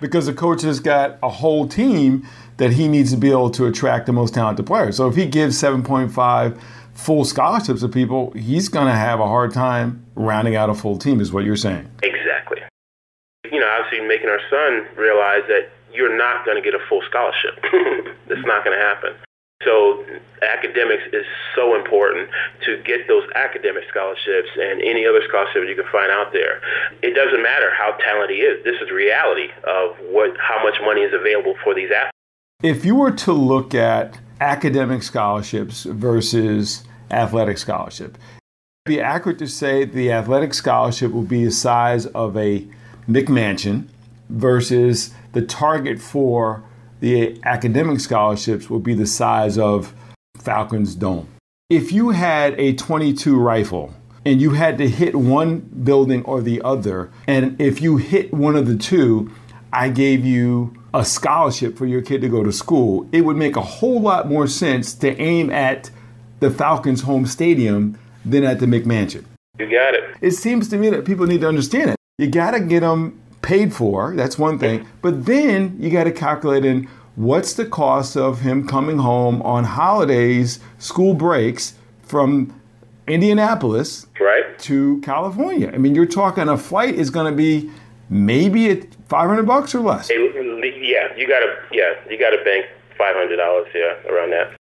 Because 0.00 0.26
the 0.26 0.34
coach 0.34 0.62
has 0.62 0.80
got 0.80 1.18
a 1.22 1.28
whole 1.28 1.68
team 1.68 2.26
that 2.56 2.72
he 2.72 2.88
needs 2.88 3.12
to 3.12 3.16
be 3.16 3.30
able 3.30 3.50
to 3.50 3.66
attract 3.66 4.06
the 4.06 4.12
most 4.12 4.34
talented 4.34 4.66
players. 4.66 4.96
So 4.96 5.06
if 5.06 5.14
he 5.14 5.26
gives 5.26 5.56
7.5 5.62 6.60
full 6.94 7.24
scholarships 7.24 7.82
to 7.82 7.88
people, 7.88 8.32
he's 8.32 8.68
going 8.68 8.86
to 8.88 8.92
have 8.92 9.20
a 9.20 9.26
hard 9.26 9.54
time 9.54 10.04
rounding 10.16 10.56
out 10.56 10.68
a 10.68 10.74
full 10.74 10.98
team, 10.98 11.20
is 11.20 11.32
what 11.32 11.44
you're 11.44 11.54
saying. 11.54 11.88
Exactly. 12.02 12.15
Obviously 13.76 14.06
making 14.06 14.28
our 14.28 14.40
son 14.48 14.86
realize 14.96 15.42
that 15.48 15.70
you're 15.92 16.16
not 16.16 16.44
going 16.44 16.56
to 16.56 16.62
get 16.62 16.74
a 16.74 16.84
full 16.88 17.02
scholarship. 17.08 17.54
That's 18.28 18.44
not 18.46 18.64
going 18.64 18.76
to 18.76 18.84
happen. 18.84 19.14
So 19.64 20.04
academics 20.42 21.02
is 21.12 21.24
so 21.54 21.74
important 21.74 22.28
to 22.64 22.80
get 22.84 23.08
those 23.08 23.24
academic 23.34 23.84
scholarships 23.88 24.50
and 24.60 24.80
any 24.82 25.06
other 25.06 25.22
scholarship 25.28 25.64
you 25.66 25.74
can 25.74 25.90
find 25.90 26.10
out 26.10 26.32
there. 26.32 26.60
It 27.02 27.14
doesn't 27.14 27.42
matter 27.42 27.72
how 27.74 27.92
talented 27.92 28.36
he 28.36 28.42
is. 28.42 28.62
This 28.64 28.80
is 28.80 28.90
reality 28.90 29.48
of 29.64 29.96
what 30.12 30.36
how 30.38 30.62
much 30.62 30.76
money 30.84 31.00
is 31.00 31.12
available 31.12 31.56
for 31.64 31.74
these 31.74 31.90
athletes. 31.90 32.12
If 32.62 32.84
you 32.84 32.94
were 32.94 33.10
to 33.12 33.32
look 33.32 33.74
at 33.74 34.18
academic 34.40 35.02
scholarships 35.02 35.84
versus 35.84 36.84
athletic 37.10 37.58
scholarship. 37.58 38.18
It'd 38.84 38.98
be 38.98 39.00
accurate 39.00 39.38
to 39.38 39.46
say 39.46 39.84
the 39.84 40.12
athletic 40.12 40.54
scholarship 40.54 41.12
will 41.12 41.22
be 41.22 41.44
the 41.44 41.50
size 41.50 42.06
of 42.06 42.36
a 42.36 42.66
McMansion 43.08 43.88
versus 44.28 45.12
the 45.32 45.42
target 45.42 46.00
for 46.00 46.64
the 47.00 47.40
academic 47.44 48.00
scholarships 48.00 48.70
will 48.70 48.80
be 48.80 48.94
the 48.94 49.06
size 49.06 49.58
of 49.58 49.94
Falcons 50.38 50.94
Dome. 50.94 51.28
If 51.68 51.92
you 51.92 52.10
had 52.10 52.58
a 52.58 52.74
22 52.74 53.38
rifle 53.38 53.94
and 54.24 54.40
you 54.40 54.50
had 54.50 54.78
to 54.78 54.88
hit 54.88 55.14
one 55.14 55.60
building 55.60 56.24
or 56.24 56.40
the 56.40 56.62
other, 56.62 57.10
and 57.26 57.60
if 57.60 57.80
you 57.80 57.96
hit 57.96 58.32
one 58.32 58.56
of 58.56 58.66
the 58.66 58.76
two, 58.76 59.30
I 59.72 59.88
gave 59.88 60.24
you 60.24 60.74
a 60.94 61.04
scholarship 61.04 61.76
for 61.76 61.86
your 61.86 62.02
kid 62.02 62.22
to 62.22 62.28
go 62.28 62.42
to 62.42 62.52
school, 62.52 63.08
it 63.12 63.22
would 63.22 63.36
make 63.36 63.56
a 63.56 63.62
whole 63.62 64.00
lot 64.00 64.28
more 64.28 64.46
sense 64.46 64.94
to 64.94 65.20
aim 65.20 65.50
at 65.50 65.90
the 66.40 66.50
Falcons' 66.50 67.02
home 67.02 67.26
stadium 67.26 67.98
than 68.24 68.44
at 68.44 68.60
the 68.60 68.66
McMansion. 68.66 69.24
You 69.58 69.70
got 69.70 69.94
it. 69.94 70.16
It 70.20 70.32
seems 70.32 70.68
to 70.68 70.76
me 70.76 70.90
that 70.90 71.04
people 71.04 71.26
need 71.26 71.42
to 71.42 71.48
understand 71.48 71.90
it. 71.90 71.96
You 72.18 72.28
got 72.28 72.52
to 72.52 72.60
get 72.60 72.80
them 72.80 73.20
paid 73.42 73.74
for, 73.74 74.16
that's 74.16 74.38
one 74.38 74.58
thing, 74.58 74.88
but 75.02 75.26
then 75.26 75.76
you 75.78 75.90
got 75.90 76.04
to 76.04 76.10
calculate 76.10 76.64
in 76.64 76.88
what's 77.14 77.52
the 77.52 77.66
cost 77.66 78.16
of 78.16 78.40
him 78.40 78.66
coming 78.66 78.96
home 78.96 79.42
on 79.42 79.64
holidays, 79.64 80.58
school 80.78 81.12
breaks 81.12 81.74
from 82.00 82.58
Indianapolis 83.06 84.06
right. 84.18 84.58
to 84.60 84.98
California. 85.02 85.70
I 85.70 85.76
mean, 85.76 85.94
you're 85.94 86.06
talking 86.06 86.48
a 86.48 86.56
flight 86.56 86.94
is 86.94 87.10
going 87.10 87.30
to 87.30 87.36
be 87.36 87.70
maybe 88.08 88.70
at 88.70 88.94
500 89.08 89.42
bucks 89.46 89.74
or 89.74 89.80
less. 89.80 90.08
Yeah, 90.08 90.16
you 91.18 91.28
got 91.28 91.40
to 91.40 91.54
yeah, 91.70 91.92
you 92.08 92.18
got 92.18 92.30
to 92.30 92.42
bank 92.42 92.64
$500 92.98 93.66
yeah, 93.74 94.10
around 94.10 94.30
that. 94.30 94.56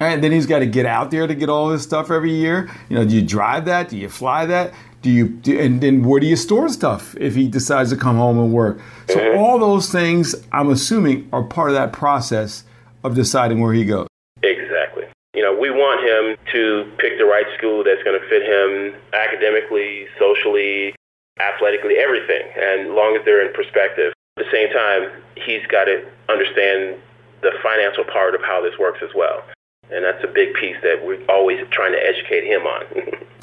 And 0.00 0.24
then 0.24 0.32
he's 0.32 0.46
got 0.46 0.58
to 0.58 0.66
get 0.66 0.86
out 0.86 1.12
there 1.12 1.28
to 1.28 1.34
get 1.36 1.48
all 1.48 1.68
this 1.68 1.84
stuff 1.84 2.10
every 2.10 2.32
year. 2.32 2.68
You 2.88 2.96
know, 2.96 3.04
do 3.04 3.14
you 3.14 3.22
drive 3.22 3.64
that? 3.66 3.90
Do 3.90 3.96
you 3.96 4.08
fly 4.08 4.44
that? 4.46 4.74
Do 5.06 5.12
you 5.12 5.28
do, 5.28 5.56
and 5.56 5.80
then 5.80 6.02
where 6.02 6.18
do 6.18 6.26
you 6.26 6.34
store 6.34 6.68
stuff 6.68 7.14
if 7.20 7.36
he 7.36 7.46
decides 7.46 7.90
to 7.90 7.96
come 7.96 8.16
home 8.16 8.40
and 8.40 8.52
work? 8.52 8.80
So 9.06 9.14
mm-hmm. 9.14 9.38
all 9.38 9.56
those 9.56 9.88
things, 9.88 10.34
I'm 10.50 10.68
assuming, 10.68 11.28
are 11.32 11.44
part 11.44 11.70
of 11.70 11.76
that 11.76 11.92
process 11.92 12.64
of 13.04 13.14
deciding 13.14 13.60
where 13.60 13.72
he 13.72 13.84
goes. 13.84 14.08
Exactly. 14.42 15.04
You 15.32 15.42
know, 15.42 15.56
we 15.56 15.70
want 15.70 16.02
him 16.02 16.36
to 16.50 16.90
pick 16.98 17.18
the 17.18 17.24
right 17.24 17.46
school 17.56 17.84
that's 17.84 18.02
going 18.02 18.20
to 18.20 18.28
fit 18.28 18.42
him 18.42 19.00
academically, 19.12 20.08
socially, 20.18 20.92
athletically, 21.38 21.98
everything, 21.98 22.42
and 22.58 22.96
long 22.96 23.14
as 23.14 23.24
they're 23.24 23.46
in 23.46 23.54
perspective. 23.54 24.12
At 24.38 24.46
the 24.46 24.50
same 24.50 24.72
time, 24.72 25.22
he's 25.36 25.64
got 25.68 25.84
to 25.84 26.04
understand 26.28 26.98
the 27.42 27.52
financial 27.62 28.02
part 28.02 28.34
of 28.34 28.42
how 28.42 28.60
this 28.60 28.76
works 28.76 28.98
as 29.04 29.10
well. 29.14 29.44
And 29.88 30.02
that's 30.02 30.24
a 30.24 30.26
big 30.26 30.54
piece 30.54 30.78
that 30.82 31.06
we're 31.06 31.24
always 31.28 31.64
trying 31.70 31.92
to 31.92 32.02
educate 32.02 32.42
him 32.42 32.66
on. 32.66 33.26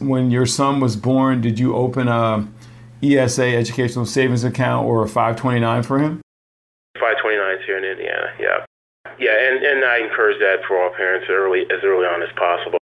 when 0.00 0.30
your 0.30 0.46
son 0.46 0.80
was 0.80 0.96
born, 0.96 1.40
did 1.40 1.58
you 1.58 1.74
open 1.74 2.08
a 2.08 2.46
ESA 3.02 3.44
educational 3.44 4.06
savings 4.06 4.44
account 4.44 4.86
or 4.86 5.02
a 5.02 5.08
529 5.08 5.82
for 5.82 5.98
him? 5.98 6.20
529 6.98 7.58
is 7.58 7.66
here 7.66 7.78
in 7.78 7.84
Indiana, 7.84 8.32
yeah. 8.40 8.64
Yeah, 9.18 9.32
and, 9.32 9.64
and 9.64 9.84
I 9.84 9.98
encourage 9.98 10.38
that 10.40 10.64
for 10.66 10.82
all 10.82 10.90
parents 10.94 11.26
early 11.30 11.62
as 11.62 11.84
early 11.84 12.06
on 12.06 12.22
as 12.22 12.30
possible. 12.36 12.78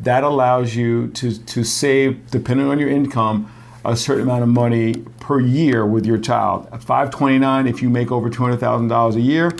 That 0.00 0.24
allows 0.24 0.74
you 0.74 1.08
to, 1.08 1.38
to 1.44 1.64
save, 1.64 2.30
depending 2.30 2.68
on 2.68 2.78
your 2.78 2.88
income, 2.88 3.52
a 3.84 3.96
certain 3.96 4.24
amount 4.24 4.42
of 4.42 4.48
money 4.48 4.94
per 5.20 5.40
year 5.40 5.86
with 5.86 6.06
your 6.06 6.18
child. 6.18 6.68
A 6.72 6.78
529 6.78 7.66
if 7.66 7.82
you 7.82 7.88
make 7.88 8.10
over 8.10 8.28
$200,000 8.28 9.14
a 9.14 9.20
year, 9.20 9.52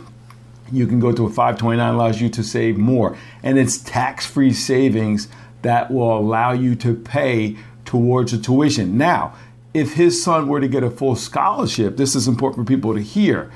you 0.73 0.87
can 0.87 0.99
go 0.99 1.13
to 1.13 1.27
a 1.27 1.29
529 1.29 1.95
allows 1.95 2.21
you 2.21 2.29
to 2.29 2.43
save 2.43 2.77
more 2.77 3.17
and 3.43 3.59
it's 3.59 3.79
tax-free 3.79 4.53
savings 4.53 5.29
that 5.67 5.91
will 5.91 6.17
allow 6.17 6.53
you 6.53 6.75
to 6.75 6.95
pay 6.95 7.57
towards 7.85 8.33
the 8.33 8.39
tuition 8.39 8.97
now 8.97 9.35
if 9.75 9.95
his 9.95 10.23
son 10.23 10.49
were 10.49 10.61
to 10.61 10.69
get 10.69 10.83
a 10.83 10.91
full 10.91 11.15
scholarship 11.17 11.97
this 11.97 12.15
is 12.15 12.27
important 12.27 12.67
for 12.67 12.75
people 12.75 12.95
to 12.95 13.01
hear 13.01 13.51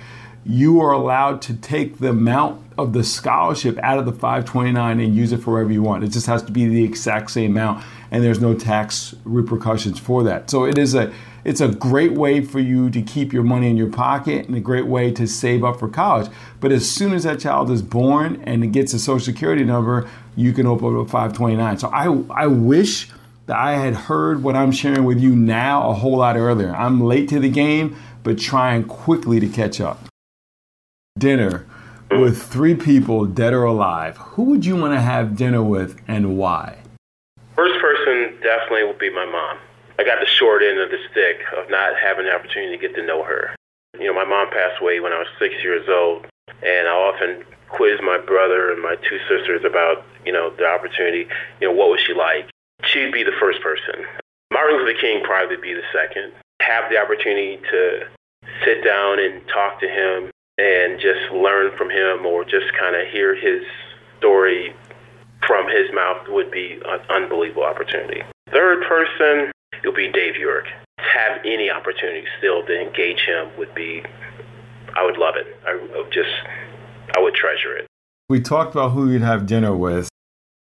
you 0.45 0.81
are 0.81 0.93
allowed 0.93 1.43
to 1.43 1.55
take 1.55 1.99
the 1.99 2.09
amount 2.09 2.63
of 2.79 2.93
the 2.93 3.05
scholarship 3.05 3.79
out 3.83 3.99
of 3.99 4.07
the 4.07 4.13
529 4.13 5.01
and 5.01 5.15
use 5.15 5.33
it 5.33 5.39
for 5.39 5.53
whatever 5.53 5.73
you 5.73 5.83
want. 5.83 6.03
It 6.03 6.09
just 6.09 6.27
has 6.27 6.43
to 6.45 6.53
be 6.53 6.67
the 6.67 6.83
exact 6.83 7.31
same 7.31 7.53
amount 7.53 7.85
and 8.11 8.25
there's 8.25 8.41
no 8.41 8.55
tax 8.55 9.15
repercussions 9.25 9.99
for 9.99 10.23
that. 10.25 10.51
So 10.51 10.65
it 10.65 10.79
is 10.79 10.95
a 10.95 11.13
it's 11.45 11.61
a 11.61 11.69
great 11.69 12.13
way 12.13 12.41
for 12.41 12.61
you 12.61 12.91
to 12.91 13.03
keep 13.03 13.33
your 13.33 13.43
money 13.43 13.69
in 13.69 13.77
your 13.77 13.91
pocket 13.91 14.47
and 14.47 14.57
a 14.57 14.61
great 14.61 14.87
way 14.87 15.11
to 15.13 15.27
save 15.27 15.65
up 15.65 15.79
for 15.79 15.89
college. 15.89 16.31
But 16.61 16.73
as 16.73 16.91
soon 16.91 17.13
as 17.13 17.25
that 17.25 17.41
child 17.41 17.71
is 17.71 17.83
born 17.83 18.43
and 18.45 18.63
it 18.63 18.69
gets 18.69 18.93
a 18.93 18.99
social 18.99 19.25
security 19.25 19.65
number, 19.65 20.09
you 20.37 20.53
can 20.53 20.67
open 20.67 20.97
up 20.97 21.07
a 21.07 21.11
529. 21.11 21.79
So 21.79 21.89
I 21.89 22.07
I 22.43 22.47
wish 22.47 23.09
that 23.47 23.57
I 23.57 23.73
had 23.73 23.95
heard 23.95 24.43
what 24.43 24.55
I'm 24.55 24.73
sharing 24.73 25.05
with 25.05 25.19
you 25.19 25.35
now 25.35 25.91
a 25.91 25.95
whole 25.95 26.19
lot 26.19 26.37
earlier. 26.37 26.75
I'm 26.75 27.01
late 27.01 27.29
to 27.31 27.41
the 27.41 27.51
game, 27.51 27.97
but 28.23 28.39
trying 28.39 28.85
quickly 28.85 29.41
to 29.41 29.49
catch 29.49 29.81
up 29.81 29.99
dinner 31.19 31.67
with 32.11 32.43
three 32.43 32.75
people, 32.75 33.25
dead 33.25 33.53
or 33.53 33.65
alive, 33.65 34.17
who 34.17 34.45
would 34.45 34.65
you 34.65 34.77
want 34.77 34.95
to 34.95 35.01
have 35.01 35.37
dinner 35.37 35.63
with 35.63 36.01
and 36.09 36.37
why? 36.37 36.79
First 37.55 37.81
person 37.81 38.37
definitely 38.43 38.85
would 38.85 38.99
be 38.99 39.11
my 39.11 39.27
mom. 39.27 39.59
I 40.01 40.03
got 40.03 40.19
the 40.19 40.27
short 40.27 40.63
end 40.63 40.81
of 40.81 40.89
the 40.89 40.97
stick 41.13 41.45
of 41.55 41.69
not 41.69 41.93
having 42.01 42.25
the 42.25 42.33
opportunity 42.33 42.75
to 42.75 42.81
get 42.81 42.97
to 42.97 43.05
know 43.05 43.23
her. 43.23 43.55
You 43.99 44.07
know, 44.07 44.15
my 44.15 44.25
mom 44.25 44.49
passed 44.49 44.81
away 44.81 44.99
when 44.99 45.13
I 45.13 45.19
was 45.19 45.29
six 45.39 45.55
years 45.63 45.87
old, 45.91 46.25
and 46.65 46.89
I 46.89 46.91
often 46.91 47.45
quiz 47.69 48.01
my 48.03 48.17
brother 48.17 48.73
and 48.73 48.81
my 48.81 48.97
two 48.97 49.19
sisters 49.29 49.61
about, 49.63 50.03
you 50.25 50.33
know, 50.33 50.57
the 50.57 50.65
opportunity. 50.65 51.29
You 51.61 51.69
know, 51.69 51.75
what 51.75 51.91
was 51.91 52.01
she 52.01 52.15
like? 52.15 52.49
She'd 52.83 53.13
be 53.13 53.25
the 53.25 53.37
first 53.39 53.61
person. 53.61 54.07
Martin 54.51 54.79
Luther 54.79 54.99
King 54.99 55.23
probably 55.23 55.59
be 55.59 55.75
the 55.75 55.85
second. 55.93 56.33
Have 56.63 56.89
the 56.91 56.97
opportunity 56.97 57.61
to 57.71 58.09
sit 58.65 58.83
down 58.83 59.21
and 59.21 59.47
talk 59.49 59.81
to 59.81 59.89
him 59.89 60.31
and 60.57 60.99
just 60.99 61.31
learn 61.31 61.77
from 61.77 61.91
him 61.91 62.25
or 62.25 62.43
just 62.43 62.73
kind 62.73 62.97
of 62.97 63.07
hear 63.09 63.35
his 63.35 63.65
story 64.17 64.75
from 65.47 65.69
his 65.69 65.93
mouth 65.93 66.27
would 66.29 66.51
be 66.51 66.81
an 66.87 67.01
unbelievable 67.11 67.65
opportunity. 67.65 68.23
Third 68.51 68.83
person, 68.89 69.53
it'll 69.79 69.93
be 69.93 70.11
Dave 70.11 70.35
Urick. 70.35 70.67
Have 70.99 71.41
any 71.45 71.71
opportunity 71.71 72.27
still 72.39 72.65
to 72.67 72.81
engage 72.81 73.21
him 73.21 73.49
would 73.59 73.75
be, 73.75 74.03
I 74.97 75.05
would 75.05 75.17
love 75.17 75.35
it. 75.37 75.47
I 75.67 75.75
would 75.75 76.13
just, 76.13 76.31
I 77.17 77.21
would 77.21 77.35
treasure 77.35 77.77
it. 77.77 77.87
We 78.29 78.41
talked 78.41 78.75
about 78.75 78.91
who 78.91 79.11
you'd 79.11 79.23
have 79.23 79.47
dinner 79.47 79.75
with. 79.75 80.09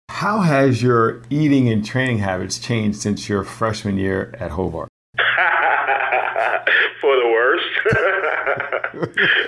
How 0.09 0.41
has 0.41 0.81
your 0.83 1.21
eating 1.29 1.69
and 1.69 1.85
training 1.85 2.19
habits 2.19 2.59
changed 2.59 2.99
since 2.99 3.27
your 3.29 3.43
freshman 3.43 3.97
year 3.97 4.33
at 4.39 4.51
Hobart? 4.51 4.89
For 7.01 7.15
the 7.15 7.27
worst. 7.27 7.65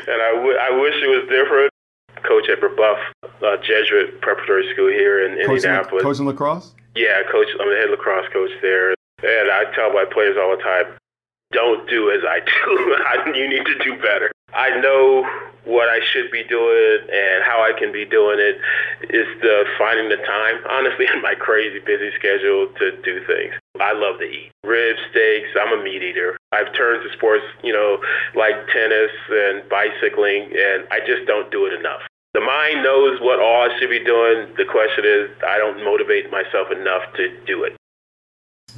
and 0.07 0.21
I, 0.21 0.31
w- 0.35 0.57
I 0.57 0.69
wish 0.79 0.93
it 0.95 1.07
was 1.07 1.27
different 1.29 1.71
coach 2.23 2.49
at 2.49 2.59
Brebeuf 2.61 2.99
uh, 3.23 3.57
Jesuit 3.57 4.21
Preparatory 4.21 4.71
School 4.73 4.89
here 4.89 5.25
in 5.25 5.37
coaching, 5.45 5.55
Indianapolis. 5.55 6.03
Coaching 6.03 6.25
lacrosse? 6.25 6.73
Yeah, 6.95 7.23
coach. 7.31 7.47
I'm 7.59 7.69
the 7.69 7.75
head 7.75 7.89
lacrosse 7.89 8.27
coach 8.31 8.51
there, 8.61 8.93
and 9.23 9.51
I 9.51 9.65
tell 9.75 9.93
my 9.93 10.05
players 10.05 10.37
all 10.37 10.55
the 10.55 10.63
time, 10.63 10.97
"Don't 11.51 11.89
do 11.89 12.11
as 12.11 12.23
I 12.23 12.39
do. 12.39 13.33
you 13.39 13.47
need 13.49 13.65
to 13.65 13.77
do 13.83 13.95
better." 14.01 14.31
I 14.53 14.69
know 14.81 15.25
what 15.63 15.89
I 15.89 15.99
should 16.11 16.31
be 16.31 16.43
doing 16.43 17.07
and 17.13 17.43
how 17.43 17.61
I 17.63 17.71
can 17.77 17.91
be 17.91 18.05
doing 18.05 18.39
it. 18.39 18.57
is 19.09 19.27
the 19.41 19.65
finding 19.77 20.09
the 20.09 20.17
time, 20.17 20.57
honestly, 20.69 21.07
in 21.13 21.21
my 21.21 21.35
crazy 21.35 21.79
busy 21.79 22.11
schedule 22.17 22.67
to 22.79 22.97
do 23.03 23.25
things. 23.25 23.53
I 23.79 23.93
love 23.93 24.19
to 24.19 24.25
eat. 24.25 24.51
Ribs, 24.63 24.99
steaks, 25.11 25.49
I'm 25.59 25.79
a 25.79 25.83
meat 25.83 26.03
eater. 26.03 26.37
I've 26.51 26.73
turned 26.73 27.03
to 27.03 27.13
sports, 27.15 27.45
you 27.63 27.73
know, 27.73 28.01
like 28.35 28.55
tennis 28.73 29.11
and 29.29 29.67
bicycling, 29.69 30.53
and 30.57 30.87
I 30.91 30.99
just 31.05 31.25
don't 31.27 31.51
do 31.51 31.65
it 31.65 31.73
enough. 31.73 32.01
The 32.33 32.41
mind 32.41 32.83
knows 32.83 33.19
what 33.19 33.39
all 33.39 33.69
I 33.69 33.79
should 33.79 33.89
be 33.89 34.03
doing. 34.03 34.53
The 34.57 34.65
question 34.65 35.03
is, 35.05 35.29
I 35.45 35.57
don't 35.57 35.83
motivate 35.83 36.31
myself 36.31 36.71
enough 36.71 37.03
to 37.15 37.29
do 37.45 37.63
it. 37.63 37.75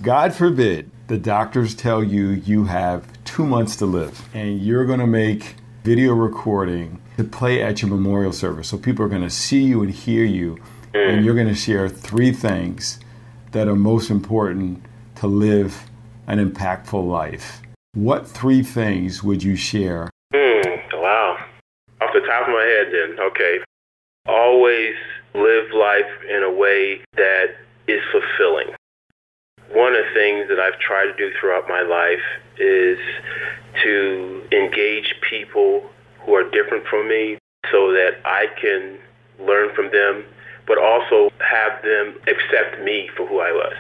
God 0.04 0.34
forbid 0.34 0.92
the 1.08 1.18
doctors 1.18 1.74
tell 1.74 2.04
you 2.04 2.32
you 2.32 2.66
have 2.66 3.08
two 3.24 3.46
months 3.46 3.78
to 3.78 3.86
live 3.86 4.28
and 4.34 4.60
you're 4.60 4.86
going 4.86 5.00
to 5.00 5.08
make 5.08 5.56
video 5.86 6.12
recording 6.12 7.02
to 7.16 7.24
play 7.24 7.63
at 7.63 7.82
your 7.82 7.89
memorial 7.89 8.34
service. 8.34 8.68
So 8.68 8.78
people 8.78 9.06
are 9.06 9.08
going 9.08 9.22
to 9.22 9.30
see 9.30 9.63
you 9.63 9.82
and 9.82 9.89
hear 9.89 10.26
you, 10.26 10.58
mm. 10.94 11.10
and 11.10 11.24
you're 11.24 11.36
going 11.36 11.48
to 11.48 11.56
share 11.56 11.88
three 11.88 12.34
things 12.34 13.00
that 13.52 13.70
are 13.70 13.78
most 13.78 14.10
important 14.10 14.84
to 15.16 15.28
live 15.28 15.82
an 16.28 16.38
impactful 16.38 17.08
life. 17.10 17.62
What 17.94 18.28
three 18.28 18.62
things 18.62 19.24
would 19.24 19.42
you 19.42 19.56
share 19.56 20.10
Mm, 20.34 20.82
wow. 20.96 21.38
Off 22.02 22.10
the 22.13 22.20
top 22.28 22.50
of 22.50 22.54
my 22.54 22.63
head, 22.63 22.88
then, 22.92 23.26
okay. 23.28 23.60
Always 24.28 24.96
live 25.34 25.72
life 25.74 26.12
in 26.30 26.44
a 26.44 26.52
way 26.52 27.00
that 27.16 27.56
is 27.88 28.02
fulfilling. 28.12 28.76
One 29.71 29.95
of 29.95 30.04
the 30.04 30.13
things 30.13 30.49
that 30.49 30.60
I've 30.60 30.80
tried 30.80 31.06
to 31.06 31.15
do 31.17 31.32
throughout 31.39 31.67
my 31.67 31.82
life 31.82 32.21
is 32.58 32.99
to 33.84 34.47
engage 34.52 35.15
people 35.28 35.89
who 36.21 36.36
are 36.36 36.49
different 36.49 36.86
from 36.88 37.08
me 37.08 37.38
so 37.71 37.91
that 37.91 38.17
I 38.26 38.47
can 38.62 38.99
learn 39.39 39.73
from 39.76 39.91
them, 39.91 40.26
but 40.67 40.78
also 40.78 41.32
have 41.39 41.82
them 41.82 42.15
accept 42.28 42.84
me 42.84 43.10
for 43.15 43.26
who 43.26 43.39
I 43.39 43.52
was. 43.52 43.76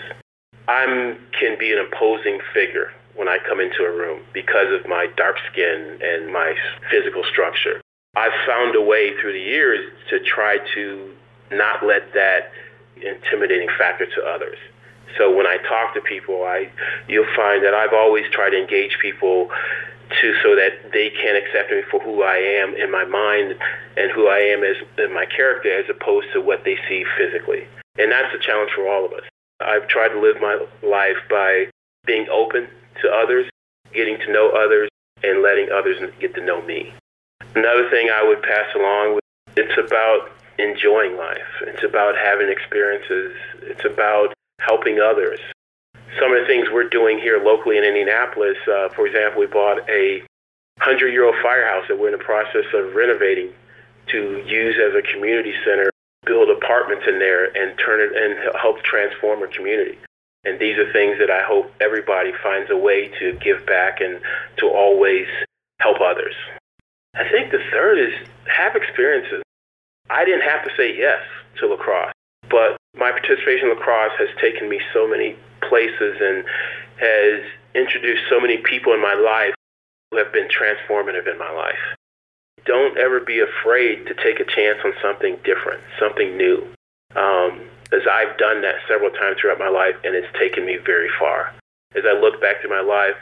I 0.67 1.15
can 1.39 1.59
be 1.59 1.73
an 1.73 1.79
imposing 1.79 2.39
figure 2.53 2.91
when 3.15 3.27
I 3.27 3.37
come 3.47 3.59
into 3.59 3.83
a 3.83 3.91
room 3.91 4.21
because 4.33 4.71
of 4.71 4.87
my 4.87 5.07
dark 5.15 5.37
skin 5.51 5.99
and 6.01 6.31
my 6.31 6.55
physical 6.89 7.23
structure. 7.31 7.81
I've 8.15 8.47
found 8.47 8.75
a 8.75 8.81
way 8.81 9.15
through 9.19 9.33
the 9.33 9.39
years 9.39 9.91
to 10.09 10.19
try 10.19 10.57
to 10.75 11.13
not 11.51 11.85
let 11.85 12.13
that 12.13 12.51
intimidating 12.95 13.69
factor 13.77 14.05
to 14.05 14.23
others. 14.23 14.57
So 15.17 15.33
when 15.33 15.45
I 15.45 15.57
talk 15.57 15.93
to 15.95 16.01
people, 16.01 16.43
I 16.43 16.69
you'll 17.07 17.33
find 17.35 17.63
that 17.63 17.73
I've 17.73 17.93
always 17.93 18.29
tried 18.31 18.51
to 18.51 18.61
engage 18.61 18.97
people 19.01 19.49
to 20.21 20.33
so 20.43 20.55
that 20.55 20.91
they 20.91 21.09
can 21.09 21.35
accept 21.35 21.71
me 21.71 21.81
for 21.89 21.99
who 21.99 22.23
I 22.23 22.35
am 22.35 22.75
in 22.75 22.91
my 22.91 23.05
mind 23.05 23.55
and 23.97 24.11
who 24.11 24.27
I 24.27 24.39
am 24.39 24.63
as 24.63 24.77
in 24.97 25.13
my 25.13 25.25
character 25.25 25.71
as 25.71 25.89
opposed 25.89 26.27
to 26.33 26.41
what 26.41 26.63
they 26.63 26.77
see 26.87 27.05
physically. 27.17 27.67
And 27.97 28.11
that's 28.11 28.33
a 28.33 28.39
challenge 28.39 28.71
for 28.75 28.87
all 28.87 29.05
of 29.05 29.13
us. 29.13 29.23
I've 29.59 29.87
tried 29.87 30.09
to 30.09 30.19
live 30.19 30.41
my 30.41 30.65
life 30.83 31.17
by 31.29 31.67
being 32.05 32.27
open 32.29 32.67
to 33.01 33.09
others, 33.09 33.49
getting 33.93 34.17
to 34.19 34.31
know 34.31 34.49
others, 34.49 34.89
and 35.23 35.41
letting 35.41 35.69
others 35.71 35.97
get 36.19 36.35
to 36.35 36.43
know 36.43 36.61
me. 36.61 36.93
Another 37.55 37.89
thing 37.89 38.09
I 38.09 38.23
would 38.27 38.41
pass 38.41 38.73
along, 38.75 39.19
it's 39.55 39.77
about 39.77 40.31
enjoying 40.57 41.17
life. 41.17 41.47
It's 41.61 41.83
about 41.83 42.15
having 42.17 42.49
experiences. 42.49 43.35
It's 43.61 43.85
about 43.85 44.33
helping 44.59 44.99
others. 44.99 45.39
Some 46.19 46.31
of 46.33 46.41
the 46.41 46.47
things 46.47 46.67
we're 46.71 46.89
doing 46.89 47.19
here 47.19 47.41
locally 47.43 47.77
in 47.77 47.83
Indianapolis, 47.83 48.57
uh, 48.67 48.89
for 48.89 49.07
example, 49.07 49.39
we 49.39 49.47
bought 49.47 49.89
a 49.89 50.21
100-year-old 50.81 51.35
firehouse 51.41 51.85
that 51.87 51.97
we're 51.97 52.13
in 52.13 52.17
the 52.17 52.23
process 52.23 52.65
of 52.73 52.93
renovating 52.93 53.53
to 54.07 54.43
use 54.45 54.75
as 54.77 54.93
a 54.95 55.01
community 55.13 55.53
center, 55.65 55.89
build 56.25 56.49
apartments 56.49 57.05
in 57.07 57.19
there, 57.19 57.45
and 57.45 57.77
turn 57.79 58.01
it 58.01 58.15
and 58.15 58.55
help 58.57 58.81
transform 58.83 59.43
a 59.43 59.47
community. 59.47 59.97
And 60.45 60.59
these 60.59 60.77
are 60.77 60.91
things 60.91 61.17
that 61.19 61.31
I 61.31 61.41
hope 61.43 61.71
everybody 61.79 62.31
finds 62.43 62.69
a 62.69 62.77
way 62.77 63.07
to 63.19 63.33
give 63.39 63.65
back 63.65 64.01
and 64.01 64.19
to 64.57 64.67
always 64.67 65.27
help 65.79 65.97
others. 66.01 66.35
I 67.15 67.29
think 67.29 67.51
the 67.51 67.63
third 67.71 67.99
is 67.99 68.13
have 68.47 68.75
experiences. 68.75 69.41
I 70.09 70.25
didn't 70.25 70.41
have 70.41 70.63
to 70.63 70.71
say 70.75 70.97
yes 70.97 71.21
to 71.59 71.67
lacrosse, 71.67 72.12
but 72.53 72.77
my 72.93 73.09
participation 73.09 73.69
in 73.69 73.75
lacrosse 73.75 74.13
has 74.19 74.29
taken 74.39 74.69
me 74.69 74.79
so 74.93 75.09
many 75.09 75.35
places 75.67 76.21
and 76.21 76.45
has 77.01 77.41
introduced 77.73 78.21
so 78.29 78.39
many 78.39 78.57
people 78.57 78.93
in 78.93 79.01
my 79.01 79.15
life 79.15 79.55
who 80.11 80.17
have 80.19 80.31
been 80.31 80.47
transformative 80.47 81.25
in 81.25 81.39
my 81.39 81.49
life. 81.49 81.81
Don't 82.65 82.95
ever 82.99 83.19
be 83.19 83.41
afraid 83.41 84.05
to 84.05 84.13
take 84.13 84.39
a 84.39 84.45
chance 84.45 84.77
on 84.85 84.93
something 85.01 85.37
different, 85.43 85.81
something 85.99 86.37
new. 86.37 86.61
Um, 87.15 87.67
as 87.91 88.05
I've 88.05 88.37
done 88.37 88.61
that 88.61 88.75
several 88.87 89.09
times 89.09 89.37
throughout 89.41 89.57
my 89.57 89.69
life, 89.69 89.95
and 90.03 90.13
it's 90.15 90.31
taken 90.37 90.63
me 90.63 90.77
very 90.77 91.09
far. 91.19 91.53
As 91.95 92.03
I 92.05 92.13
look 92.13 92.39
back 92.39 92.61
to 92.61 92.69
my 92.69 92.81
life, 92.81 93.17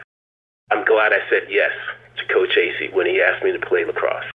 I'm 0.71 0.83
glad 0.83 1.13
I 1.13 1.19
said 1.29 1.47
yes 1.49 1.71
to 2.17 2.33
Coach 2.33 2.57
Acee 2.57 2.93
when 2.93 3.05
he 3.05 3.21
asked 3.21 3.43
me 3.43 3.53
to 3.53 3.65
play 3.65 3.85
lacrosse. 3.85 4.25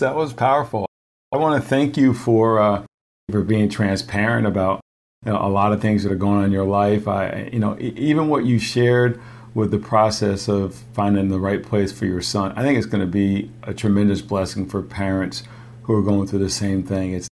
That 0.00 0.16
was 0.16 0.32
powerful. 0.32 0.86
I 1.32 1.36
want 1.36 1.62
to 1.62 1.68
thank 1.68 1.98
you 1.98 2.14
for 2.14 2.58
uh, 2.58 2.84
for 3.30 3.42
being 3.42 3.68
transparent 3.68 4.46
about 4.46 4.80
you 5.24 5.32
know, 5.32 5.44
a 5.44 5.48
lot 5.48 5.72
of 5.72 5.80
things 5.80 6.02
that 6.02 6.12
are 6.12 6.16
going 6.16 6.38
on 6.38 6.44
in 6.44 6.52
your 6.52 6.64
life. 6.64 7.06
I, 7.08 7.50
you 7.52 7.58
know, 7.58 7.76
even 7.78 8.28
what 8.28 8.44
you 8.44 8.58
shared 8.58 9.20
with 9.54 9.70
the 9.70 9.78
process 9.78 10.48
of 10.48 10.74
finding 10.92 11.28
the 11.28 11.40
right 11.40 11.62
place 11.62 11.92
for 11.92 12.06
your 12.06 12.22
son. 12.22 12.52
I 12.56 12.62
think 12.62 12.78
it's 12.78 12.86
going 12.86 13.00
to 13.00 13.10
be 13.10 13.50
a 13.62 13.74
tremendous 13.74 14.22
blessing 14.22 14.66
for 14.66 14.82
parents 14.82 15.42
who 15.82 15.94
are 15.94 16.02
going 16.02 16.28
through 16.28 16.40
the 16.40 16.50
same 16.50 16.82
thing. 16.82 17.12
It's 17.14 17.28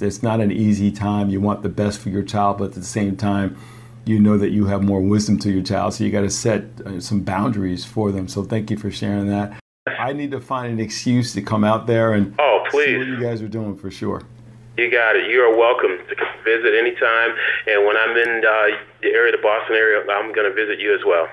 it's 0.00 0.22
not 0.22 0.40
an 0.40 0.52
easy 0.52 0.92
time. 0.92 1.28
You 1.28 1.40
want 1.40 1.62
the 1.62 1.68
best 1.68 1.98
for 1.98 2.08
your 2.08 2.22
child, 2.22 2.58
but 2.58 2.66
at 2.66 2.72
the 2.74 2.84
same 2.84 3.16
time, 3.16 3.56
you 4.04 4.18
know 4.20 4.38
that 4.38 4.50
you 4.50 4.66
have 4.66 4.82
more 4.82 5.00
wisdom 5.00 5.38
to 5.40 5.50
your 5.50 5.62
child, 5.62 5.94
so 5.94 6.04
you 6.04 6.10
got 6.10 6.20
to 6.20 6.30
set 6.30 6.64
uh, 6.86 7.00
some 7.00 7.20
boundaries 7.20 7.84
for 7.84 8.12
them. 8.12 8.28
So 8.28 8.44
thank 8.44 8.70
you 8.70 8.76
for 8.76 8.90
sharing 8.90 9.28
that. 9.28 9.60
I 9.86 10.12
need 10.12 10.30
to 10.30 10.40
find 10.40 10.72
an 10.72 10.80
excuse 10.80 11.32
to 11.34 11.42
come 11.42 11.64
out 11.64 11.86
there 11.86 12.12
and 12.12 12.34
oh, 12.38 12.64
please. 12.70 12.86
see 12.86 12.98
what 12.98 13.06
you 13.06 13.20
guys 13.20 13.42
are 13.42 13.48
doing 13.48 13.76
for 13.76 13.90
sure. 13.90 14.22
You 14.78 14.88
got 14.92 15.16
it. 15.16 15.28
You 15.28 15.40
are 15.40 15.56
welcome 15.56 15.98
to 16.08 16.14
come 16.14 16.28
visit 16.44 16.72
anytime. 16.72 17.34
And 17.66 17.84
when 17.84 17.96
I'm 17.96 18.16
in 18.16 18.44
uh, 18.46 18.78
the 19.02 19.08
area, 19.08 19.32
the 19.32 19.42
Boston 19.42 19.74
area, 19.74 20.06
I'm 20.08 20.32
going 20.32 20.48
to 20.48 20.54
visit 20.54 20.78
you 20.78 20.94
as 20.94 21.00
well. 21.04 21.26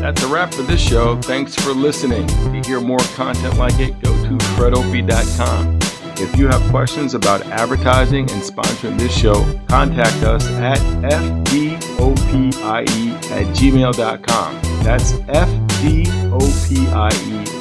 That's 0.00 0.22
a 0.22 0.26
wrap 0.26 0.54
for 0.54 0.62
this 0.62 0.80
show. 0.80 1.20
Thanks 1.20 1.54
for 1.54 1.72
listening. 1.72 2.26
To 2.26 2.62
hear 2.64 2.80
more 2.80 2.98
content 3.14 3.58
like 3.58 3.78
it, 3.78 4.00
go 4.00 4.10
to 4.24 4.38
fredopie.com. 4.56 5.78
If 6.18 6.34
you 6.38 6.48
have 6.48 6.62
questions 6.70 7.12
about 7.12 7.42
advertising 7.48 8.30
and 8.30 8.42
sponsoring 8.42 8.98
this 8.98 9.14
show, 9.14 9.34
contact 9.68 10.22
us 10.22 10.48
at 10.52 10.78
fdopie 11.10 12.54
at 12.64 13.46
gmail.com. 13.54 14.60
That's 14.82 15.12
fdopie 15.12 16.86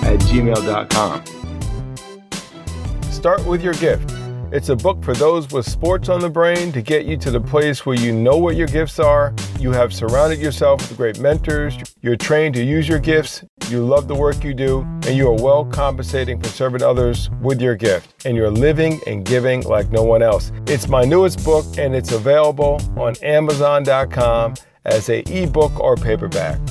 at 0.03 0.19
gmail.com. 0.21 1.23
Start 3.11 3.45
with 3.45 3.61
your 3.61 3.73
gift. 3.73 4.24
It's 4.55 4.69
a 4.69 4.75
book 4.75 5.03
for 5.03 5.13
those 5.13 5.51
with 5.51 5.69
sports 5.69 6.07
on 6.07 6.21
the 6.21 6.29
brain 6.29 6.71
to 6.71 6.81
get 6.81 7.05
you 7.05 7.17
to 7.17 7.29
the 7.29 7.41
place 7.41 7.85
where 7.85 7.97
you 7.97 8.13
know 8.13 8.37
what 8.37 8.55
your 8.55 8.67
gifts 8.67 8.99
are, 8.99 9.33
you 9.59 9.73
have 9.73 9.93
surrounded 9.93 10.39
yourself 10.39 10.79
with 10.79 10.95
great 10.95 11.19
mentors, 11.19 11.77
you're 12.01 12.15
trained 12.15 12.55
to 12.55 12.63
use 12.63 12.87
your 12.87 12.99
gifts, 12.99 13.43
you 13.67 13.85
love 13.85 14.07
the 14.07 14.15
work 14.15 14.45
you 14.45 14.53
do, 14.53 14.79
and 14.79 15.17
you 15.17 15.27
are 15.27 15.33
well 15.33 15.65
compensating 15.65 16.39
for 16.41 16.47
serving 16.47 16.81
others 16.81 17.29
with 17.41 17.59
your 17.59 17.75
gift, 17.75 18.25
and 18.25 18.37
you're 18.37 18.49
living 18.49 19.01
and 19.05 19.25
giving 19.25 19.61
like 19.63 19.91
no 19.91 20.03
one 20.03 20.23
else. 20.23 20.53
It's 20.67 20.87
my 20.87 21.03
newest 21.03 21.43
book, 21.43 21.65
and 21.77 21.93
it's 21.93 22.13
available 22.13 22.79
on 22.95 23.17
Amazon.com 23.23 24.53
as 24.85 25.09
a 25.09 25.19
ebook 25.23 25.77
or 25.81 25.97
paperback. 25.97 26.61